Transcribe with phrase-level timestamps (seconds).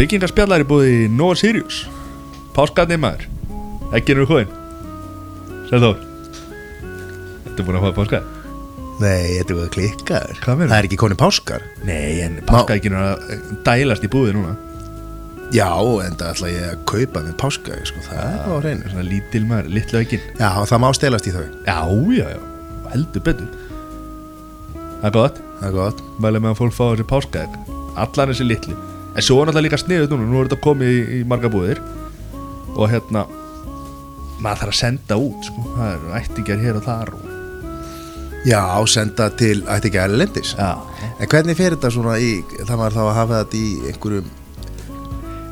[0.00, 1.82] Byggingarspjallar er búið í Nova Sirius.
[2.56, 3.26] Páskarni maður.
[3.92, 4.48] Ekki hóðin
[5.68, 5.90] Sæð þó
[7.44, 8.28] Þetta er búin að fá páskar?
[9.02, 10.70] Nei, þetta er að klikkaður Hvað meinarðu?
[10.70, 11.66] Það er ekki koni páskar.
[11.84, 14.54] Nei, en páskaækinn er að dælast í búið núna.
[15.52, 15.68] Já,
[16.06, 19.42] en það ætla ég að kaupa með páska sko, Það er á hreinu Svona lítil
[19.50, 21.44] maður, litlu aukinn Já, það má stelast í þau.
[21.66, 21.80] Já,
[22.16, 22.40] já, já,
[22.94, 23.52] heldur betur.
[24.78, 25.42] Það er gott.
[25.58, 26.02] Það er gott.
[26.24, 27.60] Mælum með að fólk fá þessi páskaegg
[28.00, 28.78] Allan þessi litli
[29.10, 31.82] En svo er náttúrulega líka sniðut núna Nú er þetta komið í, í marga búðir.
[32.76, 33.26] Og hérna
[34.40, 35.66] Maður þarf að senda út sko.
[35.74, 37.28] Það eru ættingjar hér og þar og...
[38.48, 42.30] Já, senda til, ætti ekki að erlendis En hvernig fer þetta svona í
[42.62, 44.30] Það maður þá að hafa þetta í einhverjum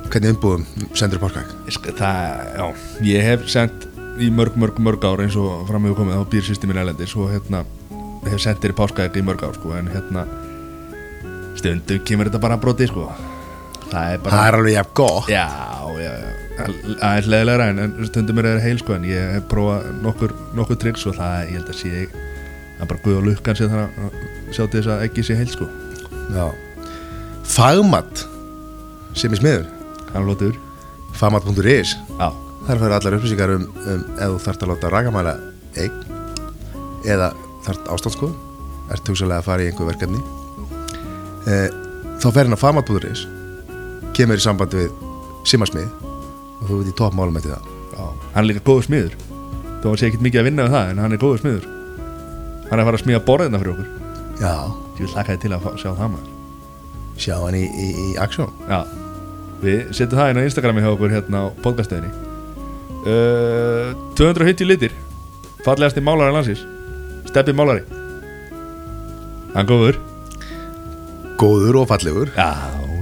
[0.08, 0.64] Hvernig umbúðum
[0.96, 1.20] sendur
[1.68, 2.64] Sko, það, já,
[3.10, 3.84] ég hef sendt
[4.18, 7.62] í mörg, mörg, mörg ár eins og fram hefur komið á býrsýsteminn elendis og hérna
[8.26, 10.24] hef sendt þér í páskaegg í mörg ár sko, en hérna
[11.58, 13.06] stundum kemur þetta bara að broti sko.
[13.92, 15.30] Það er bara Það er alveg jafn gott.
[15.32, 15.46] Já,
[16.02, 16.12] já,
[16.58, 20.34] Það er leðilegra en, en stundum er það heil sko en ég hef prófað nokkur,
[20.58, 21.92] nokkur tricks og það, ég held að sé
[22.78, 25.36] það er bara guð og lukkan sem þannig að sjá til þess að ekki sé
[25.38, 25.68] heil sko.
[26.34, 26.44] Já.
[27.48, 28.24] Fagmat
[29.18, 29.70] sem er smiður.
[30.12, 30.56] Hann lótur
[31.18, 31.96] Fagmat.is
[32.68, 35.34] Þar fær allar upplýsingar um, um ef þú þarft að láta rakamæla
[35.80, 36.02] eign
[37.08, 37.30] eða
[37.64, 38.34] þarft ástandskoð
[38.92, 40.20] ert hugsalega að fara í einhver verkefni.
[41.48, 41.56] E,
[42.20, 43.24] þá fer hann að Fagmat.is
[44.18, 44.88] kemur í samband við
[45.46, 45.88] Simasmið
[46.58, 47.66] og þú veit í toppmálum eftir það.
[47.94, 49.18] Já, hann er líka góður smiður.
[49.84, 51.68] Hann sé ekkert mikið að vinna við það en hann er góður smiður.
[52.68, 53.90] Hann er að fara að smíða borðina fyrir okkur.
[54.42, 54.54] Já,
[54.98, 56.32] ég vil hlaka þið til að sjá það maður.
[57.18, 58.80] Sjá hann í, í, í aksjón Já,
[59.62, 62.10] við setjum það inn á Instagrami hjá okkur hérna á podcastöðinni
[63.08, 64.94] uh, 250 litir.
[65.66, 66.62] Fallegasti málari landsins.
[67.30, 67.82] Steppi málari.
[69.54, 69.98] Hann góður.
[71.38, 72.34] Góður og fallegur.
[72.38, 72.50] Já,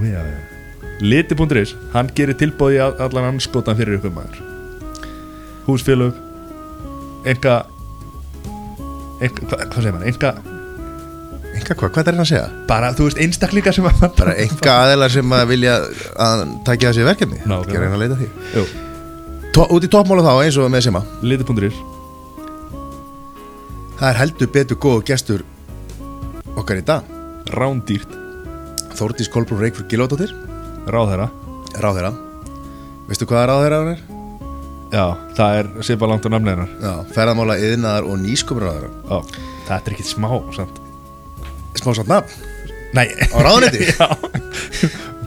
[0.01, 0.56] já, já
[1.01, 4.39] Liti.is, hann gerir tilbóði allan anskotan fyrir ykkur maður.
[5.67, 6.15] Húsfélög
[7.27, 7.57] Enga
[9.19, 10.31] Enga, hva, hvað segir maður, enga
[11.57, 12.47] Enga hvað, hvað er hann að segja?
[12.69, 15.75] bara, þú veist, einstaklingar sem að Bara enga aðeinar sem að vilja
[16.27, 17.39] að takja þessi verkefni?
[17.43, 17.67] Nákvæmlega.
[17.67, 18.65] Ekki að reyna að leita því.
[19.57, 21.01] Tó, Út í toppmála þá eins og með Sima.
[21.25, 21.77] Liti.is
[23.97, 25.41] Það er heldur betur góð gestur
[26.57, 27.07] okkar í dag.
[27.57, 28.11] Rándýrt,
[28.97, 30.31] Þórdís Kolbrún Reykjur Gilóttir
[30.93, 31.27] ráðherra.
[31.77, 32.11] Ráðherra.
[33.07, 34.03] Veistu hvaða ráðherra er?
[34.87, 35.05] Já,
[35.35, 36.75] það er svipa langt á namni hennar.
[36.81, 40.79] Já, ferðamála, yðnaðar og nýskumur ráðherra Já, þetta er ekkit smá samt.
[41.77, 42.47] Smá satt nafn?
[42.95, 43.07] Nei.
[43.35, 43.89] Á ráðuneyti?
[43.97, 44.07] Já,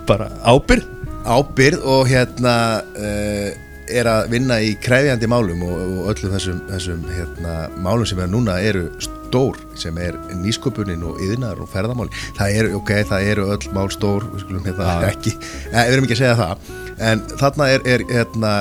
[0.09, 0.89] bara ábyrð
[1.21, 2.55] Ábyrð og hérna
[2.97, 3.51] uh,
[3.91, 8.31] er að vinna í krefjandi málum og, og öllum þessum, þessum hérna, málum sem er
[8.31, 8.87] núna eru
[9.31, 13.89] stór sem er nýsköpunin og yðnar og ferðamáli það eru, ok, það eru öll mál
[13.95, 16.71] stór við skulum hérna ekki eh, við erum ekki að segja það.
[17.11, 18.55] En þarna er, er hérna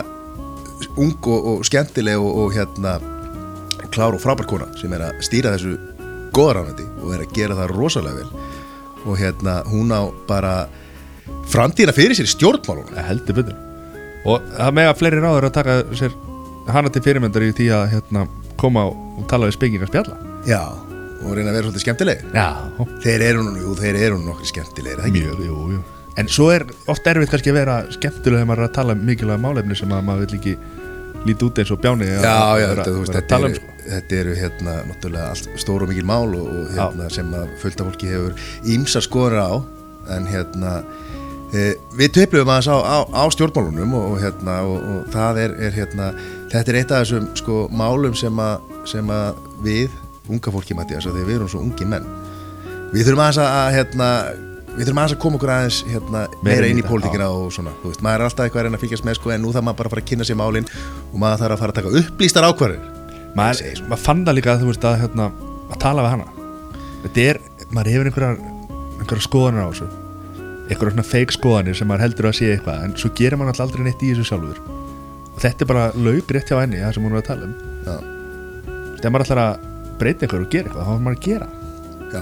[0.96, 3.00] ung og, og skemmtileg og, og hérna
[3.90, 5.76] klár og frábær kona sem er að stýra þessu
[6.36, 8.46] góðaránandi og er að gera það rosalega vel.
[9.08, 10.54] Og hérna hún á bara
[11.50, 13.60] framtíðina fyrir sér Það heldur betur.
[14.30, 16.18] Og það með að fleiri ráður að taka sér
[16.70, 18.28] hana til fyrirmyndar í því að hérna,
[18.60, 20.62] koma og tala við spekingar spjalla já,
[21.20, 22.48] og reyna að vera svolítið skemmtileg Já,
[23.04, 25.24] þeir eru nú, jú, þeir eru nú nokkur skemmtilegir ekki?
[25.24, 25.82] mjög, jú, jú.
[26.20, 29.04] En svo er oft erfitt kannski að vera skemmtilega þegar maður er að tala um
[29.08, 30.56] mikilvæga málefni sem að maður vil ekki
[31.28, 33.76] líti út eins og bjáni já, já, þetta, þú veist, þetta, um eru, sko.
[33.90, 37.88] þetta eru hérna náttúrulega allt stór og mikil mál og, og hérna, sem að fullta
[37.90, 39.52] fólki hefur ímsa skoður á.
[40.16, 40.74] En hérna
[41.54, 45.58] e, við töflum aðeins á, á, á stjórnmálunum og, og hérna og, og það er,
[45.68, 46.12] er hérna
[46.50, 51.08] þetta er eitt af þessum sko málum sem að, sem að við, unga fólki Mattias,
[51.10, 52.06] að við erum svo ungi menn.
[52.94, 54.12] Við þurfum aðeins að, að hérna
[54.76, 58.04] við þurfum aðeins að koma okkur aðeins hérna, meira inn í pólitíkina og svona veist,
[58.06, 59.90] maður er alltaf eitthvað að reyna að fylgjast með sko, en nú þarf maður bara
[59.90, 60.70] að fara að kynna sér málin
[61.10, 63.00] og maður þarf að fara að taka upplýstar ákvarður
[63.38, 65.30] maður, maður fann það líka að þú veist að, hérna,
[65.70, 66.28] að tala við hana.
[67.04, 68.40] Þetta er, maður hefur einhverjar
[69.00, 69.90] einhverjar skoðanir á þessu.
[70.70, 73.68] Einhverjar svona fake skoðanir sem maður heldur að sé eitthvað en svo gerir maður alltaf
[73.68, 74.62] aldrei neitt í þessu sjálfur.
[75.30, 77.56] Og þetta er bara laug rétt hjá henni það sem hún er að tala um.
[79.00, 79.69] Þegar maður ætlar að
[80.00, 81.48] breyta eitthvað og gera eitthvað þá er maður að gera.
[82.14, 82.22] Já.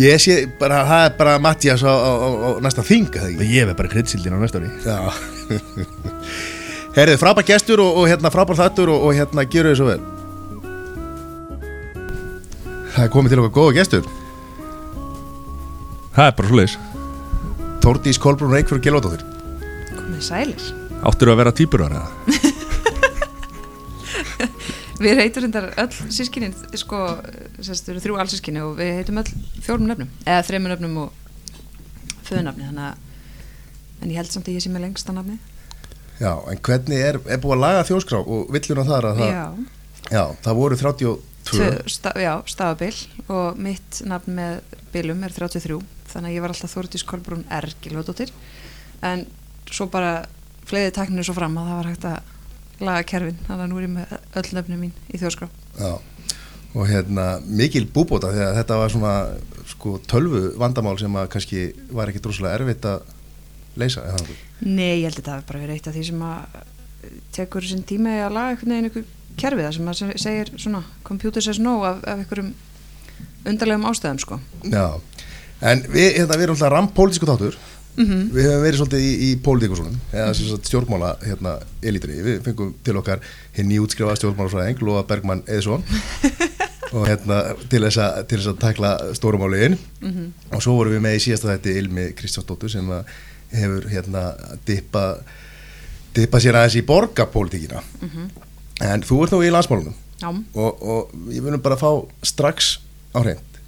[0.00, 3.10] Ég sé bara, það er bara Mattias á, á, á, á næsta þing,
[3.44, 4.70] ég veið bara kryddsildin á næsta ári.
[4.86, 4.96] Já.
[6.96, 10.00] Herrið, frábær gestur og, og hérna frábær þattur og, og hérna gerur þið svo vel.
[12.90, 14.08] Það er komið til okkar góða gestur.
[16.16, 16.78] Það er bara svo leiðis
[17.80, 19.22] Þórdís Kolbrún Reykjörn Gjelóttóttir
[19.94, 20.64] Komið sælir.
[21.06, 22.02] áttur að vera týpur eða
[25.00, 26.98] Við heitum reyndar öll sískinin, sko,
[27.60, 29.30] sérst, við erum þrjú allsískini og við heitum öll
[29.64, 33.06] fjórum nöfnum, eða þreimur nöfnum og föðunafni, þannig að
[34.00, 35.38] en ég held samt að ég sé með lengsta nafni
[36.20, 39.44] Já, en hvernig er, er búið að laga þjóskrá og villuna þar að það, Já,
[40.12, 41.14] já, það voru 32
[41.50, 42.96] tvö, sta, já, stafabil
[43.32, 45.78] og mitt nafn með bilum er 33
[46.10, 47.68] þannig að ég var alltaf Þórdís Kolbrún R.
[47.82, 48.32] Gilvardóttir
[49.06, 49.24] en
[49.70, 50.26] svo bara
[50.68, 52.36] fleiði takninu svo fram að það var hægt að
[52.80, 55.48] laga kerfin þannig að nú er ég með öll nöfnum mín í þjóskrá
[55.80, 55.92] Já,
[56.74, 59.14] og hérna mikil búbóta þegar þetta var svona
[59.70, 63.02] sko tölvu vandamál sem að kannski var ekki droslega erfitt að
[63.80, 64.36] leysa eða.
[64.66, 66.58] Nei, ég held að þetta hafi bara verið eitt af því sem að
[67.36, 69.06] tekur sinn tíma í að laga einhvern veginn einhver
[69.40, 72.50] kerfið það sem að se- segir svona computer says no af, af einhverjum
[73.46, 74.40] undarlegum ástæðum sko.
[74.68, 74.86] Já,
[75.70, 77.56] en við, hérna, við erum alltaf rampolítisku þáttur
[77.96, 82.96] mm Við höfum verið svolítið í, í pólitíkusunum eða stjórnmála hérna elitri Við fengum til
[83.00, 83.24] okkar
[83.56, 85.84] hinn nýútskrifa stjórnmálafræðing Lóa Bergmann Eðsson
[86.94, 87.36] og hérna
[87.70, 89.76] til þess að, til þess að takla stórumáliðin
[90.50, 92.88] og svo vorum við með í síðasta þætti Ilmi Kristjánsdóttur sem
[93.52, 94.24] hefur hérna
[94.66, 95.04] dippa
[96.16, 97.82] dippa sér aðeins í borgarpólitíkina.
[98.82, 99.94] En þú ert nú í landsmálunum.
[100.54, 102.72] Og, og ég vunum bara að fá strax
[103.14, 103.60] á hreint.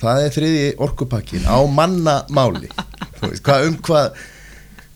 [0.00, 2.70] Það er þriði orkupakkin á mannamáli
[3.22, 4.22] hvað, um hvað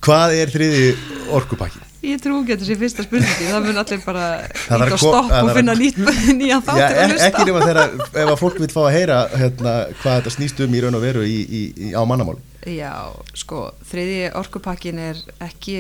[0.06, 0.87] hvað er þriði
[1.34, 4.87] orkupakkin ég trú ekki að þetta sé fyrsta spurningi það mun allir bara Það þarf
[4.87, 5.96] íta að og ko- stopp og finna nýtt,
[6.40, 7.26] nýja Já, þáttir að ek, hlusta.
[7.31, 7.81] ekki nema þegar
[8.23, 11.02] ef að fólk vil fá að heyra hérna, hvað þetta snýst um í raun og
[11.06, 12.44] veru í, í, í, á mannamáli
[12.76, 12.93] Já,
[13.38, 15.19] sko, þriði orkupakkin er
[15.49, 15.76] ekki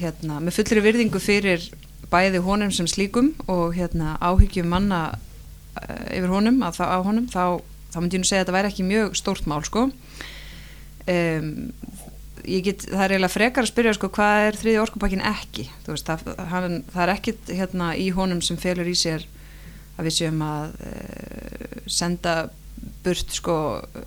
[0.00, 1.64] hérna, með fullri virðingu fyrir
[2.12, 7.26] bæði honum sem slíkum og hérna, áhyggjum manna uh, yfir honum, að það á honum
[7.32, 7.42] þá,
[7.94, 9.88] þá myndi ég nú segja að þetta væri ekki mjög stórt mál sko
[11.08, 11.50] um,
[12.44, 15.66] get, það er eiginlega frekar að spyrja sko, hvað er þriði orkupakkin ekki?
[15.86, 19.26] Veist, það, hann, það er ekkit hérna, í honum sem felur í sér
[19.98, 22.34] að við séum að uh, senda
[23.04, 23.54] burt sko,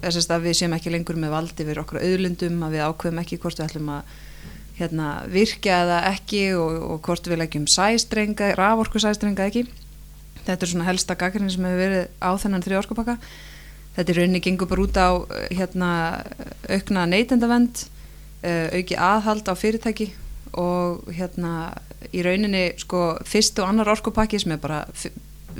[0.01, 3.59] að við séum ekki lengur með vald yfir okkur auðlundum, að við ákveðum ekki hvort
[3.59, 4.13] við ætlum að
[4.79, 9.67] hérna, virkja eða ekki og, og hvort við leggjum sæstrenga, raforku sæstrenga ekki.
[10.43, 13.17] Þetta er svona helsta gaggrinn sem hefur verið á þennan þrjá orkupakka
[13.95, 15.89] þetta er rauninni gengur bara út á eh, hérna,
[16.69, 17.85] aukna neytendavend
[18.43, 20.11] uh, auki aðhald á fyrirtæki
[20.59, 21.73] og hérna
[22.13, 24.83] í rauninni sko fyrst og annar orkupakki sem er bara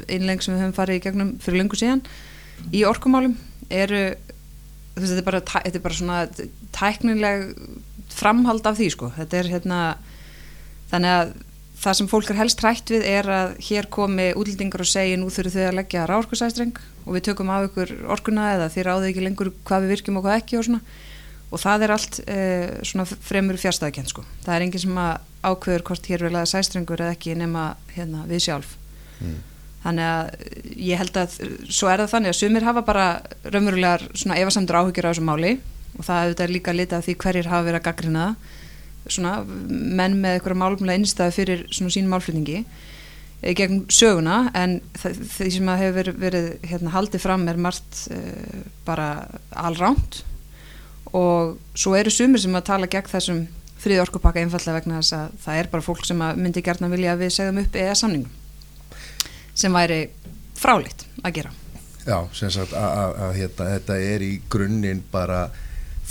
[0.10, 2.04] innleng sem við höfum farið í gegnum fyrir löngu síðan
[2.74, 3.36] í orkumálum
[3.74, 4.04] eru
[4.98, 6.20] þetta er bara, þetta er bara svona
[6.76, 7.48] tæknileg
[8.14, 9.10] framhald af því sko.
[9.16, 9.80] Þetta er hérna
[10.92, 11.34] þannig að
[11.84, 15.30] það sem fólk er helst hrætt við er að hér komi útlendingar og segi nú
[15.34, 19.26] þurfum þau að leggja ráorkusæstreng og við tökum af ykkur orkuna eða þið ráðu ekki
[19.26, 20.84] lengur hvað við virkjum og hvað ekki og svona.
[21.54, 24.24] Og það er allt eh, svona fremur fjárstæðakent sko.
[24.46, 28.24] Það er enginn sem að ákveður hvort hér vil að sæstrengur eða ekki nema hérna,
[28.30, 28.72] við sjálf.
[29.84, 33.08] Þannig að eh, ég held að eh, svo er það þannig að sumir hafa bara
[33.44, 35.54] raunverulegar svona efasamdur áhyggjur á þessu máli.
[36.00, 38.60] Og það er líka litað því hverjir hafa verið að gaggrina það.
[39.08, 45.50] Svona menn með eitthvað málumlega innstæðu fyrir svona sínum málflutningi eh, gegn söguna en því
[45.58, 49.10] sem að hefur verið, verið hérna, haldið fram er margt uh, bara
[49.52, 50.22] alránt
[51.14, 53.44] og svo eru sumir sem að tala gegn þessum
[53.84, 57.14] friði orkupakka einfallega vegna þess að það er bara fólk sem að myndi gertna vilja
[57.14, 58.40] að við segðum upp eða samningum
[59.54, 60.00] sem væri
[60.58, 61.52] fráleitt að gera.
[62.04, 65.46] Já, sem sagt að hérna, þetta er í grunninn bara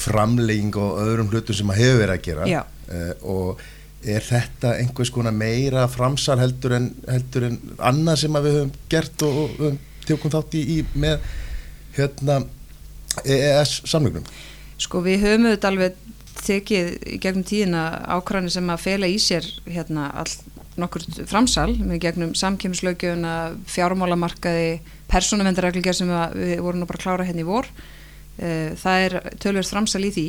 [0.02, 2.46] framlegging og öðrum hlutum sem að hefur verið að gera.
[2.49, 2.62] Já.
[2.92, 3.62] Uh, og
[4.02, 9.26] er þetta einhvers konar meira framsal heldur en, heldur en annað sem við höfum gert
[9.26, 11.28] og, og höfum tjókum þátt í, í með
[11.96, 12.40] hérna
[13.22, 14.26] EES samningnum
[14.82, 16.00] Sko við höfum auðvitað alveg
[16.42, 17.82] tekið í gegnum tíðina
[18.16, 20.32] ákvæðanir sem að fela í sér hérna all
[20.80, 23.34] nokkur framsal með gegnum samkjömslögjöfuna,
[23.68, 24.80] fjármálamarkaði,
[25.12, 27.68] persónuvendarreglgjör sem við vorum nú bara að klára hérna í vor.
[28.38, 30.26] Eh, Það er tölvöld framsal í því.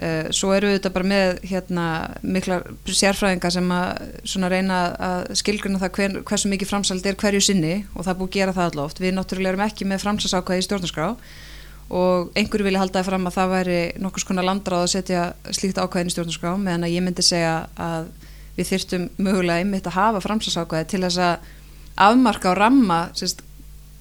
[0.00, 1.86] Eh, Svo eru þetta bara með hérna
[2.24, 7.74] mikla sérfræðinga sem að reyna að skilgruna það hver, hversu mikið framsald er hverju sinni
[7.92, 9.02] og það er búið að gera það alloft.
[9.02, 11.10] Við náttúrulega erum ekki með framsalsákvæði í stjórnarskrá
[12.00, 15.82] og einhverju vilja halda það fram að það væri nokkurs konar landráð að setja slíkt
[15.82, 18.10] ákvæðin í stjórnarskrá meðan að ég myndi segja að
[18.56, 21.48] við þyrftum mögulega einmitt að hafa framsalsákvæði til þess að
[22.08, 23.42] afmarka og ramma sérst,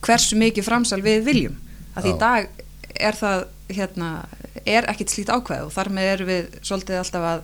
[0.05, 1.57] hversu mikið framsal við viljum
[1.95, 2.61] að því í dag
[2.95, 4.09] er það hérna,
[4.65, 7.43] er ekkit slíkt ákvæði og þar með erum við svolítið alltaf að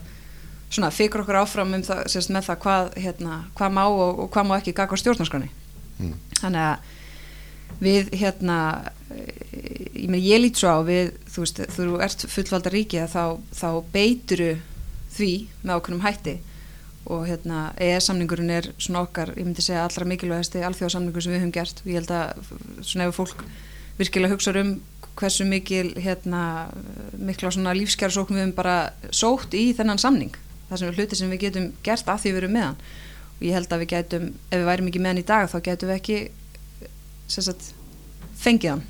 [0.75, 4.31] svona fikra okkur áfram um það, sérst, með það hvað, hérna, hvað má og, og
[4.33, 5.51] hvað má ekki gagva stjórnarskránni
[5.95, 6.15] Mm.
[6.41, 8.57] þannig að við hérna
[9.13, 9.29] eh,
[9.95, 13.23] ég, með, ég lít svo á við þú veist, þú ert fullvalda ríki að þá,
[13.55, 14.49] þá beituru
[15.15, 15.31] því
[15.63, 16.35] með ákveðnum hætti
[17.05, 21.43] og hérna EES samningurinn er svona okkar, ég myndi segja allra mikilvægasti alþjóðsamningur sem við
[21.43, 22.51] höfum gert og ég held að
[22.81, 23.45] svona ef fólk
[23.99, 24.75] virkilega hugsa um
[25.15, 26.41] hversu mikil hérna,
[27.17, 28.77] mikla svona lífskjárasókn við höfum bara
[29.15, 30.35] sótt í þennan samning.
[30.69, 32.81] Það sem er hluti sem við getum gert af því við erum með hann.
[33.35, 35.57] Og ég held að við getum ef við værim ekki með hann í dag þá
[35.69, 36.19] getum við ekki
[37.31, 37.71] sagt,
[38.41, 38.85] fengið hann.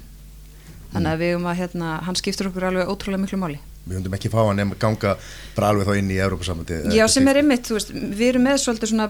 [0.95, 3.61] Þannig að við höfum að hérna, hann skiptur okkur alveg ótrúlega miklu máli.
[3.85, 5.15] Við höfum ekki fá hann að ganga
[5.57, 9.09] bara alveg þá inn í Európa-samöndi Já sem er ymmit, við erum með svolítið svona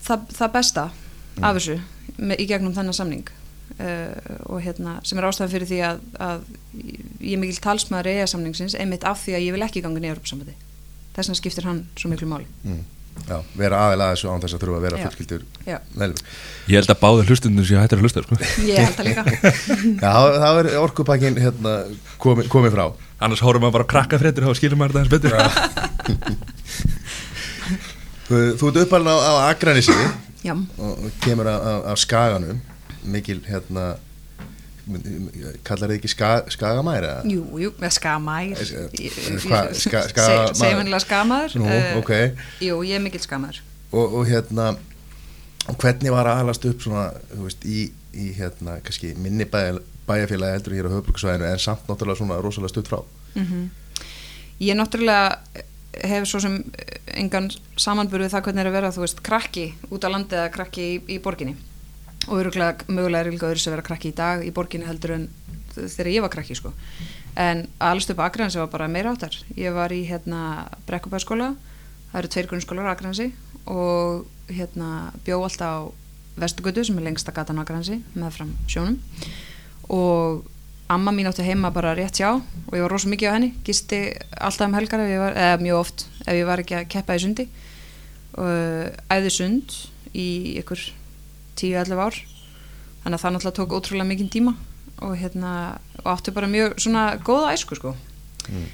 [0.00, 1.44] það, það besta mm.
[1.44, 1.76] af þessu
[2.16, 3.28] með, í gegnum þennan samning
[3.78, 6.40] og hérna sem er ástæðan fyrir því að, að
[7.20, 10.08] ég er mikil talsmaður í EA-samningsins einmitt af því að ég vil ekki ganga inn
[10.08, 10.56] í Európa-samöndi
[11.14, 12.82] þess vegna skiptir hann svo miklu máli mm.
[13.28, 15.42] Já, vera aðeins þessu án þess að þurfa að vera fullskildur
[15.98, 16.20] meðlum.
[16.70, 18.38] Ég held að báður hlustundum séu hættir að hlusta sko.
[18.64, 19.22] Ég held að líka
[20.04, 21.72] Já, það er orkupakkin hérna,
[22.22, 22.84] komið komi frá
[23.20, 25.32] Annars hórum við bara að krakka fréttir og skilum maður það eins betur
[28.30, 29.94] Þú, þú ert uppalinn á, á Akranissi
[30.46, 30.54] Já.
[30.54, 32.62] og kemur á Skaganum
[33.04, 33.96] mikil hérna
[35.66, 37.10] kallar þið ekki ska, skagamæri?
[37.30, 38.56] Jú, jú, skagamæri
[39.78, 40.02] ska,
[40.56, 41.54] segjum hennilega skagamæður
[42.64, 44.72] Jú, ég er mikill skagamæður og, og hérna
[45.78, 49.78] hvernig var að alast upp svona, þú veist, í, í hérna, kannski minni bæja,
[50.08, 53.02] bæjafélagi heldur hér á höfbruksvæðinu en samt náttúrulega svona rosalega stutt frá?
[53.34, 53.68] Mm -hmm.
[54.60, 55.38] Ég náttúrulega
[56.04, 56.64] hef svo sem
[57.06, 60.82] engan samanburðið það hvernig er að vera, þú veist, krakki út á landi eða krakki
[60.82, 61.56] í, í borginni
[62.28, 65.28] og öruglega mögulega er líka öðru sem vera krakki í dag í borginni heldur en
[65.74, 66.74] þegar ég var krakki sko.
[67.38, 69.36] En allstu upp á Akransi var bara meira áttar.
[69.56, 71.54] Ég var í hérna Brekkubæðskóla
[72.10, 73.30] það eru tveir grunnskólar á Akransi
[73.70, 75.78] og hérna bjó alltaf á
[76.40, 78.98] Vestugötu sem er lengsta gatan á Akransi með fram sjónum.
[79.90, 80.46] Og
[80.90, 83.52] amma mín átti heima bara rétt hjá og ég var rosa mikið á henni.
[83.66, 84.00] Gisti
[84.38, 87.46] alltaf um helgar var, eða mjög oft ef ég var ekki að keppa í sundi.
[88.38, 89.76] Og æði sund
[90.14, 90.82] í ykkur
[91.56, 92.20] 10-11 ár.
[93.00, 94.54] Þannig að það náttúrulega tók ótrúlega mikinn tíma
[95.00, 97.94] og hérna og áttu bara mjög svona góða æsku sko.
[98.50, 98.68] Mm.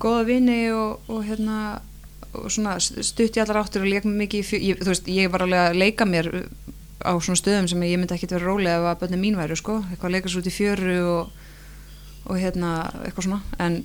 [0.00, 1.80] góða vini og, og hérna
[2.32, 5.70] og svona stutt í allar áttur og leik mikið ég, þú veist, ég var alveg
[5.70, 6.30] að leika mér
[7.02, 9.80] á svona stöðum sem ég myndi ekki vera rólega ef að bönni mín væri sko,
[9.88, 11.32] eitthvað að leika svo út í fjöru og,
[12.28, 12.74] og hérna
[13.06, 13.80] eitthvað svona, en,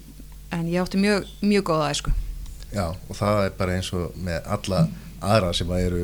[0.53, 2.13] en ég átti mjög mjög góða æsku.
[2.75, 4.85] Já, og það er bara eins og með alla
[5.23, 6.03] aðra sem að eru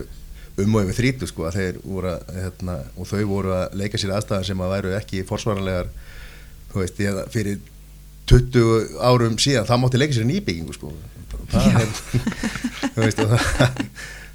[0.59, 3.99] um og yfir þrítu sko að þeir voru að, hérna, og þau voru að leika
[4.01, 5.91] sér aðstæðan sem að væru ekki forsvaranlegar
[6.71, 7.61] þú veist, ég, fyrir
[8.31, 10.91] 20 árum síðan, það mátti leika sér nýbyggingu sko.
[11.51, 11.89] Það, er,
[12.99, 13.79] veist, það,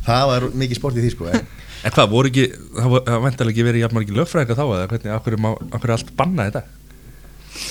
[0.06, 1.46] það var mikið sport í því sko en,
[1.87, 2.46] en hvað, voru ekki,
[2.76, 6.14] það vendalega ekki verið jafnmar ekki löffræðinga þá eða hvernig, okkur er, okkur er allt
[6.18, 6.64] bannað þetta?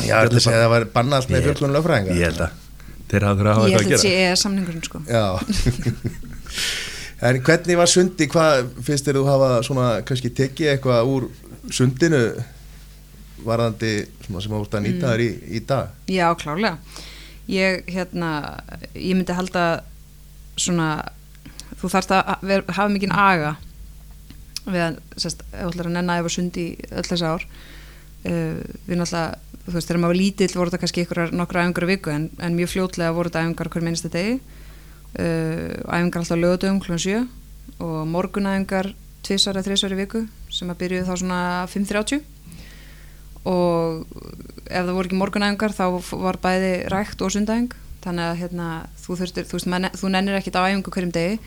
[0.05, 2.51] Já, þetta sé að það var bannað allt með fjölklunum löffræðinga Ég held að
[3.11, 4.97] þeir hafa þurfa að hafa eitthvað að gera Ég held að þetta sé samningurinn sko.
[5.05, 5.25] Já
[7.23, 11.27] En hvernig var sundi, hvað finnst þér þú hafa svona kannski tekið eitthvað úr
[11.71, 12.21] sundinu
[13.45, 13.91] varðandi
[14.25, 15.27] sem að voru að nýta þér mm.
[15.27, 15.93] í, í dag?
[16.11, 17.03] Já, klálega.
[17.51, 18.31] Ég, hérna,
[18.97, 19.65] ég myndi halda
[20.57, 20.89] svona,
[21.77, 23.55] þú þarfst að ver, hafa mikinn aga
[24.65, 28.99] við að, sérst, ef þú ætlar að nenna yfir sundi öll þess ár uh, við
[28.99, 32.27] náttúrulega, þú veist, þegar maður var lítill voru þetta kannski ykkur nokkra æfingar viku en,
[32.41, 34.39] en mjög fljótlega voru þetta æfingar hver minnstu degi
[35.15, 36.97] æfingar alltaf lögutöfum kl.
[36.99, 37.25] 7
[37.83, 38.93] og morgunæfingar
[39.25, 41.39] tvísar eða þrísar í viku sem að byrjuði þá svona
[41.71, 42.21] 5.30
[43.45, 44.05] og
[44.65, 45.85] ef það voru ekki morgunæfingar þá
[46.21, 48.69] var bæði rækt og sundæfing þannig að hérna,
[49.01, 51.39] þú, þurftir, þú, veist, þú nennir ekkit á æfingu hverjum degi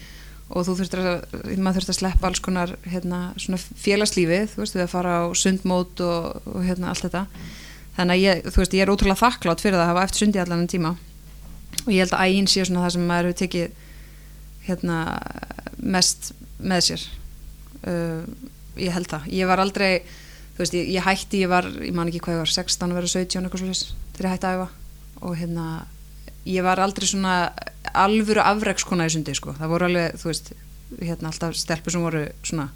[0.49, 1.17] og þú þurftir að,
[1.61, 3.21] maður þurftir að sleppa alls konar hérna,
[3.85, 7.27] félagslífið þú veist, við að fara á sundmót og, og hérna, allt þetta
[7.99, 10.65] þannig að ég, veist, ég er ótrúlega þakklátt fyrir það að hafa eftir sundi allan
[10.65, 10.95] en tíma
[11.89, 13.85] og ég held að ægin sé svona það sem maður hefur tekið
[14.69, 14.97] hérna,
[15.81, 17.05] mest með sér.
[17.83, 18.25] Uh,
[18.77, 22.11] ég held það, ég var aldrei þú veist, ég, ég hætti, ég var ég man
[22.11, 24.69] ekki hvað ég var, 16 verið 17 eitthvað svolítið þegar ég hætti að æfa.
[25.19, 25.67] Og hérna
[26.49, 27.37] ég var aldrei svona
[27.97, 30.53] alvöru afreikskona í sundi sko, það voru alveg þú veist,
[31.01, 32.69] hérna alltaf stelpur sem voru svona,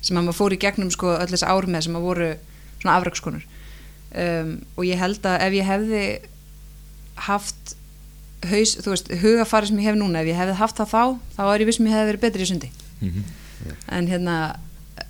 [0.00, 2.30] sem að maður fór í gegnum sko öll þessi ár með sem að voru
[2.78, 6.02] svona afreikskonur um, og ég held að ef ég hefði
[7.28, 7.76] haft
[8.50, 11.02] haus, þú veist, hugafari sem ég hef núna ef ég hefði haft það þá,
[11.36, 12.70] þá er ég vissum ég hefði verið betri í sundi
[13.00, 13.74] mm -hmm.
[13.98, 14.36] en hérna,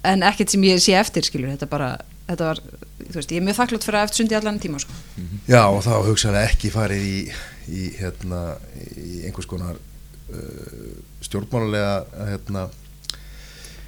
[0.04, 1.90] en ekkert sem ég sé eftir skilur, þetta bara,
[2.28, 2.60] þetta var
[3.08, 4.92] þú veist, ég er mjög þakklátt fyrir að eftir sundi allan tíma sko.
[4.92, 5.38] mm -hmm.
[5.48, 7.32] Já, og þá hugsaði ekki farið í,
[7.68, 8.56] í hérna,
[8.96, 12.68] í einhvers konar uh, stjórnmálulega hérna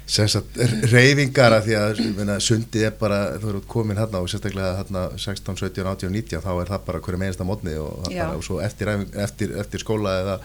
[0.05, 5.07] reyfingar að því að minna, sundi er bara, þú eru komin hérna og sérstaklega hérna
[5.17, 8.91] 16, 17, 18, 19 þá er það bara hverju meginsta mótni og, og svo eftir,
[9.17, 10.37] eftir, eftir skóla eða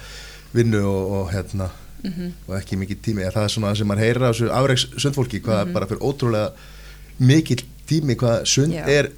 [0.56, 1.68] vinnu og, og hérna
[2.02, 2.30] mm -hmm.
[2.48, 5.64] og ekki mikið tími, það er svona sem mann heyrir á þessu afreiks sundfólki hvað
[5.64, 5.72] mm -hmm.
[5.72, 6.50] bara fyrir ótrúlega
[7.18, 8.88] mikið tími hvað sund Já.
[8.88, 9.10] er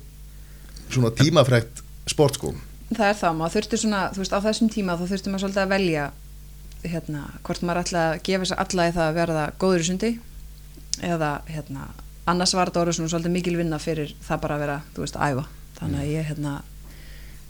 [0.91, 2.55] svona tímafrækt sport sko
[2.97, 5.63] það er það, maður þurfti svona þú veist, á þessum tíma þá þurfti maður svolítið
[5.63, 6.11] að velja
[6.83, 10.19] hérna, hvort maður ætla að gefa sér alla í það að verða góður í sundi
[11.01, 11.89] eða, hérna,
[12.29, 15.17] annars var þetta orðið svona svolítið mikil vinna fyrir það bara að vera, þú veist,
[15.17, 15.47] æfa.
[15.79, 16.59] Þannig að ég, hérna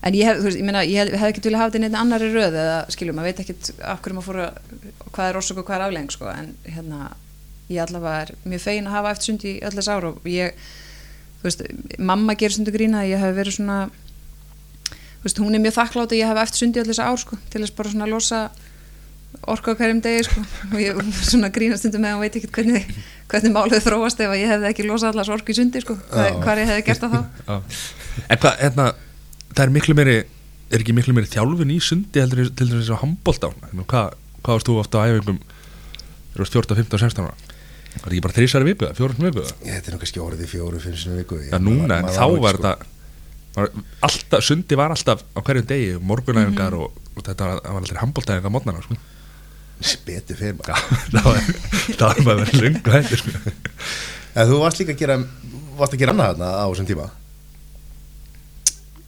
[0.03, 1.83] en ég hef, þú veist, ég meina, ég hef, hef ekki til að hafa þetta
[1.85, 4.79] neitt annari röð eða, skiljum, maður veit ekkit af hverju maður fór að,
[5.11, 7.11] hvað er orsök og hvað er afleng sko, en hérna,
[7.71, 10.65] ég allavega er mjög fegin að hafa eftir sundi í öll þess ára og ég,
[11.39, 11.63] þú veist,
[12.13, 13.79] mamma gerir sundu grína að ég hef verið svona
[15.23, 17.23] þú veist, hún er mjög þakklátt að ég hef eftir sundi í öll þess ár
[17.23, 18.43] sko, til þess bara svona að losa
[19.51, 20.43] orka á hverjum degi sko.
[20.73, 22.93] Og ég svona grínast undir með að hún veit ekki hvernig,
[23.33, 26.39] hvernig málið þróast ef að ég hefði ekki losað allars orku í sundi sko, hvað,
[26.45, 27.21] hvað ég hefði gert að þá.
[27.49, 27.57] Já.
[28.29, 28.87] En hvað, hérna,
[29.53, 30.19] það er miklu meiri
[30.73, 34.69] er ekki miklu meiri þjálfun í sundi heldur til dæmis á handbólta hvað, hvað varst
[34.69, 37.51] þú ofta á æfingum þegar þú varst 14, 15, 16 ára?
[37.93, 40.81] Var það ekki bara þrísari viku, fjórum viku Ég, þetta er nú kannski orðið fjóru,
[40.81, 41.43] fimm sinni viku.
[41.45, 42.73] Já, núna, en þá var þetta
[43.53, 43.73] var,
[44.09, 48.81] alltaf, sundi var alltaf á hverjum degi, morgunæfingar og, og þetta var, alltaf handbóltæfingar mótnana
[49.83, 50.79] Speti fyrir maður Já,
[51.13, 51.41] það var,
[51.97, 53.57] það var maður verið lungu hættir sko.
[54.33, 55.19] En þú varst líka að gera
[55.79, 57.09] varst að gera annað þarna á þessum tíma?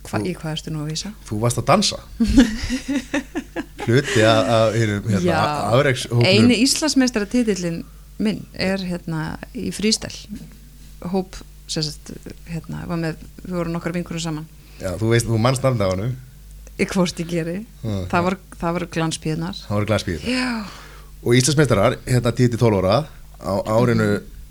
[0.05, 1.13] Hva, í hvað erstu nú að vísa?
[1.29, 2.01] Þú varst að dansa.
[3.85, 5.41] Hluti að, hérna,
[5.75, 7.83] afreikshópnum eini Íslandsmeistara titillin
[8.23, 10.13] minn er hérna í frístæl
[11.13, 11.37] hóp
[11.69, 12.13] sérst,
[12.49, 14.47] hérna, var með, við vorum nokkar vinkurum saman.
[14.81, 16.15] Já, þú veist, þú mannst nafnda á hann
[16.81, 18.07] í hvort ég geri Mm.
[18.11, 20.65] það var glanspíðnar Það voru glasbíð já,
[21.25, 22.97] Og Íslandsmeistarar, hérna 10-12 ára
[23.41, 24.07] á árinu,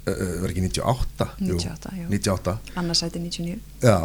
[0.08, 1.28] uh, var ekki 98?
[1.40, 2.08] Jú, 98, jú.
[2.10, 3.98] 98 annarsæti 99 Já,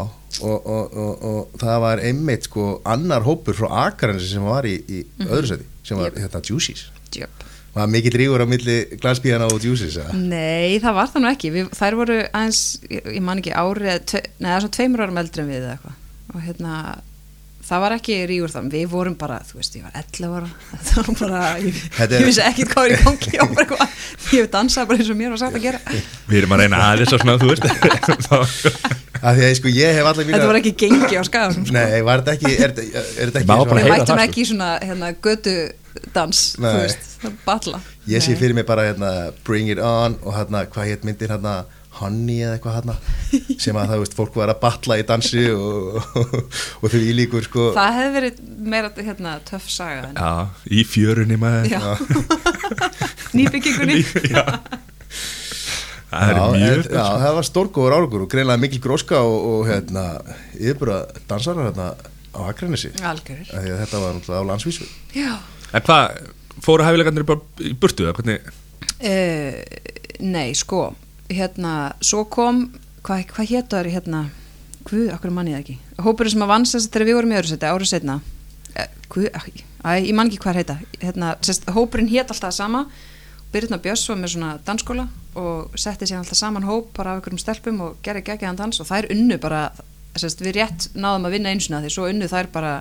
[0.42, 4.76] og, og, og, og það var einmitt sko annar hópur frá Akaransi sem var í,
[4.88, 6.18] í öðru seti sem var Jep.
[6.26, 7.44] hérna Juicies Jöp.
[7.74, 10.12] Var mikill rífur á milli glasbíðana og Juicies eða?
[10.16, 14.60] Nei, það var það nú ekki við, þær voru aðeins, ég, man ekki árið neða,
[14.64, 16.72] svo tveimur árum eldri en við eða eitthvað og hérna
[17.68, 20.50] það var ekki rígur það, við vorum bara þú veist, ég var 11 ára.
[20.88, 23.66] Það var bara, ég, er- ég vissi ekki hvað er í gangi ég var bara
[23.66, 23.98] eitthvað,
[24.38, 25.82] ég dansaði bara eins og mér var sagt að gera.
[26.30, 28.98] Við erum að reyna aðeins og svona, þú veist.
[29.18, 33.00] Því að sko þetta var ekki gengi á skagan Nei, var þetta ekki, er, þetta-
[33.02, 35.54] er þetta ekki við mættum það, ekki í svona hérna, götu
[36.14, 36.76] dans, þú Nei.
[36.84, 39.10] veist, það batla Ég sé fyrir mig bara hérna
[39.48, 41.56] Bring It On og hérna, hvað hétt myndir hérna
[41.98, 42.96] Honey eða eitthvað hérna
[43.60, 46.36] sem að það, veist, fólk var að batla í dansi og, og,
[46.82, 47.68] og þau ílíkur sko.
[47.76, 48.42] Það hefði verið
[48.74, 51.72] meira hérna, töff saga en, Já, í fjörunni maður.
[53.38, 54.02] Nýbyggingunni.
[54.34, 54.44] Já.
[56.08, 59.42] Það er Já, mjög en, já, það var stórgóður álugur og greinlega mikil gróska og,
[59.44, 60.04] og hérna,
[60.56, 61.90] yfirbúra dansarar hérna
[62.32, 62.54] á að
[63.82, 64.88] þetta var náttúrulega á landsvísu.
[65.12, 65.34] Já.
[65.76, 66.22] En hvað,
[66.64, 68.08] fóru hæfileikarnir bara í burtu
[68.98, 69.60] Uh,
[70.24, 70.86] nei, sko
[71.32, 72.66] hérna, svo kom
[73.06, 74.24] hvað, hvað hétt það hérna
[74.88, 75.78] hvað, okkur manni það ekki?
[76.04, 78.18] Hópurinn sem að vann sérst þegar við vorum í öðru seti, árið setna
[78.78, 79.38] uh, hvað,
[80.04, 80.78] ég man ekki hvað heita.
[81.02, 82.86] Hérna, sérst, hópurinn hétt alltaf sama.
[83.52, 85.06] Birna Björns var með svona dansskóla
[85.38, 88.88] og setti sér alltaf saman hóp bara af einhverjum stelpum og gerði geggiðan dans og
[88.88, 89.62] þær unnu bara,
[90.18, 92.74] sérst, við rétt náðum að vinna einsuna því svo unnu þær bara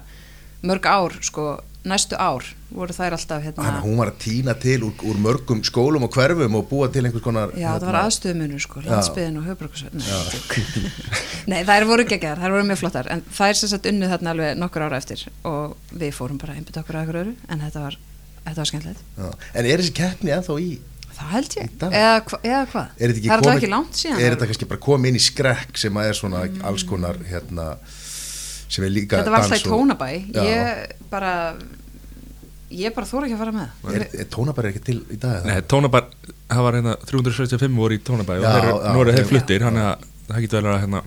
[0.67, 1.45] mörg ár, sko,
[1.89, 5.19] næstu ár voru þær alltaf hérna Þannig að hún var að týna til úr, úr
[5.23, 9.39] mörgum skólum og hverfum og búa til einhvers konar Já, það var aðstöðumunur sko, landsbyðin
[9.41, 10.57] og höfbruksvöld Nei, djók.
[11.53, 14.59] Nei, þær voru geggar, þær voru mjög flottar en þær sem sagt unnu þarna alveg
[14.59, 17.97] nokkur ára eftir og við fórum bara einbytt okkur að okkur öru en þetta var,
[18.43, 19.07] þetta var skemmtilegt.
[19.17, 19.31] Já.
[19.53, 20.69] En er þessi keppni ennþá í
[21.17, 22.89] Það held ég, eða, hva, eða hvað?
[22.97, 25.97] Það er alltaf ekki langt síðan Er þetta kannski bara komið inn í skrekk sem
[25.97, 27.65] að er svona alls konar hérna
[28.69, 30.07] sem er líka Þetta var alltaf í tónabæ.
[30.35, 31.33] Ég bara
[32.77, 33.91] ég bara þóra ekki að fara með.
[33.95, 35.45] Er, er tónabæri ekki til í dag?
[35.47, 36.09] Nei, tónabær,
[36.51, 39.79] það var hérna 365 voru í tónabæ og þeir, já, nú eru þeir fluttir hann
[39.83, 41.03] að það getur vel að hérna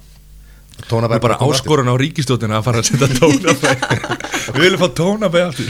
[0.81, 3.73] Tónabæri það er bara áskorun á ríkistjóðina að fara að setja tónabæ
[4.57, 5.69] Við viljum fá tónabæ aftur.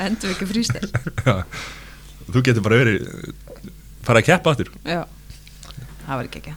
[0.00, 1.36] Endur ekki frístel Já.
[2.30, 3.06] Þú getur bara verið
[4.06, 4.72] fara að keppa aftur.
[4.82, 5.04] Já,
[6.08, 6.56] það var ekki ekki.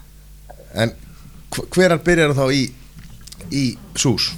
[0.82, 0.96] En
[1.54, 2.64] hv- hvenar byrjar þá í
[3.52, 4.32] í SÚS?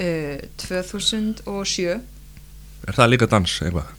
[0.00, 2.00] uh, 2007
[2.88, 3.96] Er það líka dans eitthvað?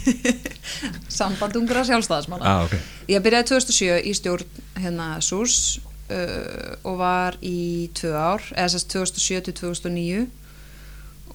[1.18, 2.46] Sambandungra sjálfstæðismanna.
[2.46, 2.76] Ah, ok.
[3.10, 5.80] Ég byrjaði 2007 í stjórn hérna SÚS
[6.12, 10.22] uh, og var í tvö ár, eða sérst 2007 til 2009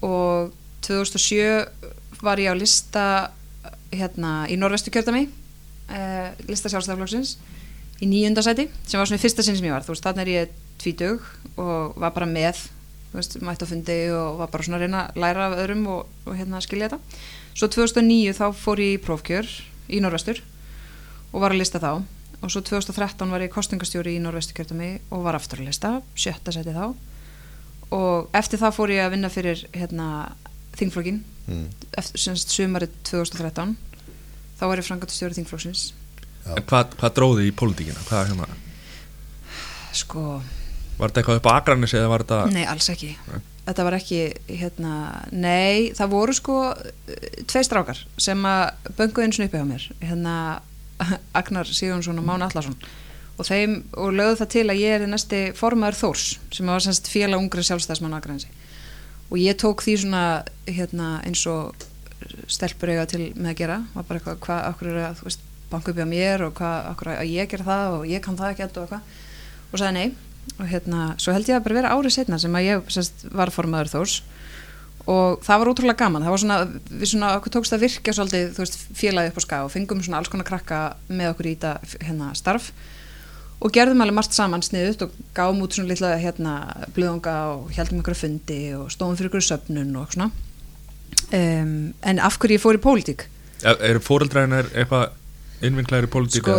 [0.07, 0.55] og
[0.87, 3.05] 2007 var ég á lista
[3.91, 7.35] hérna í Norvestu kjördami uh, lista sjálfstæðarflokksins
[8.03, 9.83] í nýjunda sæti sem var svona fyrsta sinn sem ég var.
[9.83, 11.27] Þú veist, þannig er ég tvítug
[11.61, 12.65] og var bara með
[13.15, 15.85] þú veist, mætti á fundi og var bara svona að reyna að læra af öðrum
[15.93, 17.21] og, og hérna skilja þetta.
[17.55, 19.51] Svo 2009 þá fór ég í prófkjör
[19.87, 20.41] í Norvestur
[21.31, 22.03] og var að lista þá.
[22.43, 26.91] Og svo 2013 var ég kostningastjóri í Norvestukjörtumi og var afturlista, sjötta seti þá.
[27.95, 30.09] Og eftir það fór ég að vinna fyrir hérna,
[30.75, 31.65] þingflokkin mm.
[32.19, 33.77] semst sumarið 2013
[34.59, 35.87] þá var ég frangatastjóri þingflokksins.
[36.45, 38.03] Hvað, hvað dróði í pólitíkina?
[38.05, 38.49] Hvað, hérna,
[39.95, 40.25] sko,
[40.99, 43.13] var þetta eitthvað upp á Akranis eða var þetta nei alls ekki.
[43.31, 43.39] Nei.
[43.69, 44.93] þetta var ekki, hérna
[45.31, 49.89] nei, það voru sko eh, tvei strákar sem að bönguðu eins og uppi á mér
[50.03, 50.35] hérna
[51.39, 52.77] Agnar Sigjónsson og Mána Allarsson
[53.35, 57.09] og þeim, og lögðu það til að ég er næsti formaður Þórs sem var semst
[57.11, 58.51] félag ungri sjálfstæðismann á Akranesi.
[59.27, 60.23] Og ég tók því svona
[60.69, 61.75] hérna eins og
[62.51, 63.79] stelpur eiga til með að gera.
[63.95, 66.77] Var bara eitthvað, hvað, okkur er að, þú veist banka upp á mér og hvað,
[66.93, 69.19] okkur að ég gera það og ég kann það ekki og eitthvað.
[69.65, 70.07] Og sagði nei
[70.55, 73.51] og hérna, svo held ég að bara vera árið setna sem að ég semst var
[73.53, 74.15] formaður Þórs.
[75.05, 76.23] Og það var ótrúlega gaman.
[76.25, 76.57] Það var svona,
[76.89, 80.01] við svona, okkur tókst að virka svolítið, þú veist, félagi upp á ska og fengum
[80.01, 80.79] svona alls konar krakka
[81.11, 82.71] með okkur í þetta hérna starf.
[83.61, 86.55] Og gerðum alveg margt saman sniðut og gáum út svona litla hérna
[86.95, 90.31] blöðunga og heldum ykkur fundi og stóðum fyrir ykkur söfnun og svona.
[91.33, 93.27] Um, en af hverju ég fór í pólitík?
[93.61, 95.13] Er, er fóreldræðin eitthvað
[95.63, 96.55] innvinklaður í pólitík sko,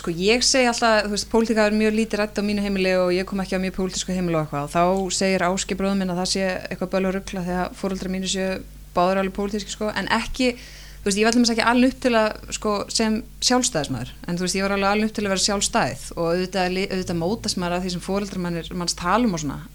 [0.00, 3.12] sko ég segi alltaf þú veist, pólitíka er mjög lítið rætt á mínu heimili og
[3.12, 4.64] ég kom ekki á mjög pólitísku heimili og eitthvað.
[4.64, 4.82] Og þá
[5.18, 8.50] segir Áski bróðum minn að það sé eitthvað bölu og ruggla þegar fóreldra mínu séu
[8.96, 12.14] báður alveg pólitíski sko, en ekki þú veist, ég var allmest ekki alveg upp til
[12.16, 13.12] að sko, sem
[13.46, 16.06] sjálfstæðismæður, en þú veist, ég var alveg alveg upp til að vera sjálfstæð.
[16.16, 18.02] Og auðvitað, auðvitað mótast maður að því sem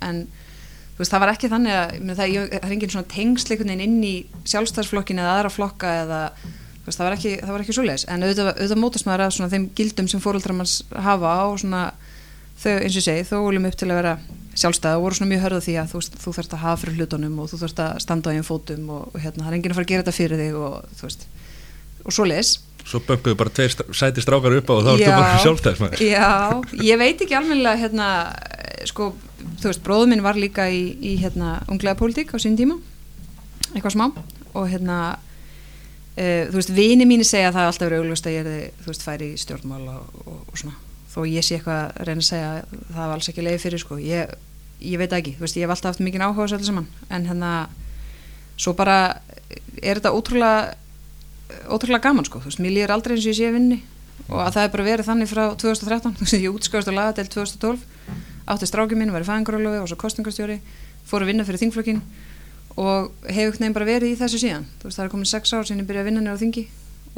[0.01, 0.25] en
[0.91, 4.03] þú veist, það var ekki þannig að, það, er engin svona tengsl einhvern veginn inn
[4.05, 4.15] í
[4.51, 6.19] sjálfstæðsflokkin eða aðra flokka eða
[6.85, 8.05] veist, það var ekki, það var ekki svoleiðis.
[8.09, 11.81] En auðvitað, auðvitað mótast maður að svona þeim gildum sem fóreldrar manns hafa og svona
[12.61, 14.15] þau, eins og segi, þó viljum upp til að vera
[14.61, 17.37] sjálfstæð og voru svona mjög hörðu því að þú, þú þarfst að hafa fyrir hlutunum
[17.39, 19.79] og þú þarfst að standa á einn fótum og, og hérna, það er enginn að
[19.79, 21.25] fara að gera þetta fyrir þig og þú veist,
[22.01, 22.51] og svoleiðis.
[22.81, 26.29] Svo bönguðu bara tveir sæti strákar upp á og þá ertu bara sjálfstæðismæður Já,
[26.81, 28.07] ég veit ekki almennilega hérna,
[28.89, 29.11] sko,
[29.61, 32.79] þú veist, bróður minn var líka í, í hérna, unglega pólitík á sín tíma,
[33.71, 34.97] eitthvað smá og hérna
[36.17, 38.93] uh, þú veist, vini mínu segja að það alltaf verið auglust að ég er, þú
[38.93, 40.77] veist, færi í stjórnmál og, og, og svona,
[41.13, 43.83] þó ég sé eitthvað að reyna að segja að það var alls ekki leiði fyrir,
[43.83, 43.99] sko.
[44.03, 44.35] Ég,
[44.81, 47.51] ég veit ekki, þú veist, ég hef alltaf haft mikið áhuga öllu saman, en hérna
[48.61, 48.97] svo bara
[49.81, 50.77] er þetta ótrúlega
[51.71, 53.79] ótrúlega gaman sko, þú veist, mér líður aldrei eins og ég sé vinni
[54.29, 57.27] og að það er bara verið þannig frá 2013, þú veist, ég útskjáðast á lagadel
[57.33, 57.85] 2012,
[58.51, 60.59] átti stráki minn, var í fæðingarólofi og svo kostningarstjóri,
[61.07, 62.01] fór að vinna fyrir þingflokkin
[62.79, 65.67] og hefur nefn bara verið í þessu síðan, þú veist, það er komin sex ár
[65.67, 66.65] sem ég byrjaði að vinna nefn á þingi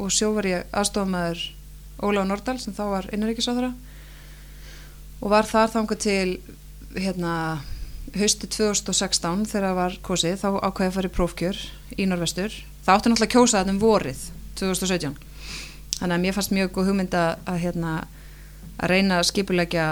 [0.02, 1.44] og sjó var ég aðstofamæður
[2.02, 3.70] Óláf Nordal sem þá var innaríkisáðara
[5.20, 6.28] og var þar þangað til
[6.98, 7.34] hérna
[8.14, 11.62] hausti 2016 þegar það var kosið þá ákvæði að fara í prófkjör
[11.96, 14.26] í norvestur það átti náttúrulega að kjósa þetta um vorið
[14.60, 15.16] 2017
[15.98, 17.94] þannig að mér fannst mjög góð hugmynd að, hérna,
[18.76, 19.86] að reyna að skipulegja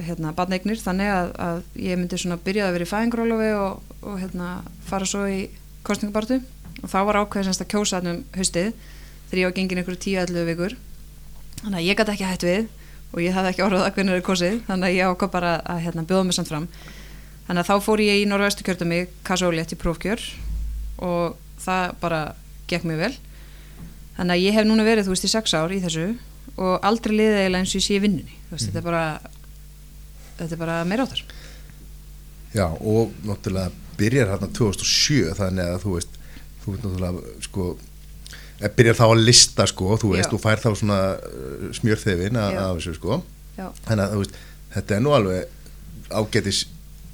[0.00, 4.18] hérna, badneignir þannig að, að ég myndi svona byrjaði að vera í fæðingrólofi og, og
[4.20, 5.46] hérna, fara svo í
[5.86, 6.40] kostningabartu
[6.82, 8.70] og þá var ákveðið semst að kjósa þetta um haustið
[9.30, 10.76] þegar ég var gengin ykkur 10-11 vikur.
[11.62, 12.64] Þannig að ég gæti ekki hætt við
[13.12, 14.56] og ég hafði ekki orðað að hvernig það er kosið.
[14.66, 16.66] Þannig að ég ákvað bara að hérna, bjóða mig samt fram.
[17.46, 20.24] Þannig að þá fór ég í norðvestu kjördami kassólétt í prófkjör
[21.02, 22.20] og það bara
[22.70, 23.14] gekk mjög vel.
[24.16, 26.08] Þannig að ég hef núna verið þú veist í sex ár í þessu
[26.58, 29.04] og aldrei liðið eiginlega eins og ég sé þú veist, þetta er bara
[30.38, 31.22] þetta er bara meira áttar.
[32.52, 36.20] Já, og náttúrulega byrjar hérna 2007 þannig að þú veist
[36.62, 37.66] þú veist náttúrulega sko
[38.60, 40.36] eh, byrjar þá að lista sko þú veist Já.
[40.36, 43.20] og fær þá svona uh, smjörþefin af þessu sko
[43.58, 43.66] Já.
[43.86, 44.38] þannig að þú veist,
[44.76, 45.58] þetta er nú alveg
[46.12, 46.64] ágætis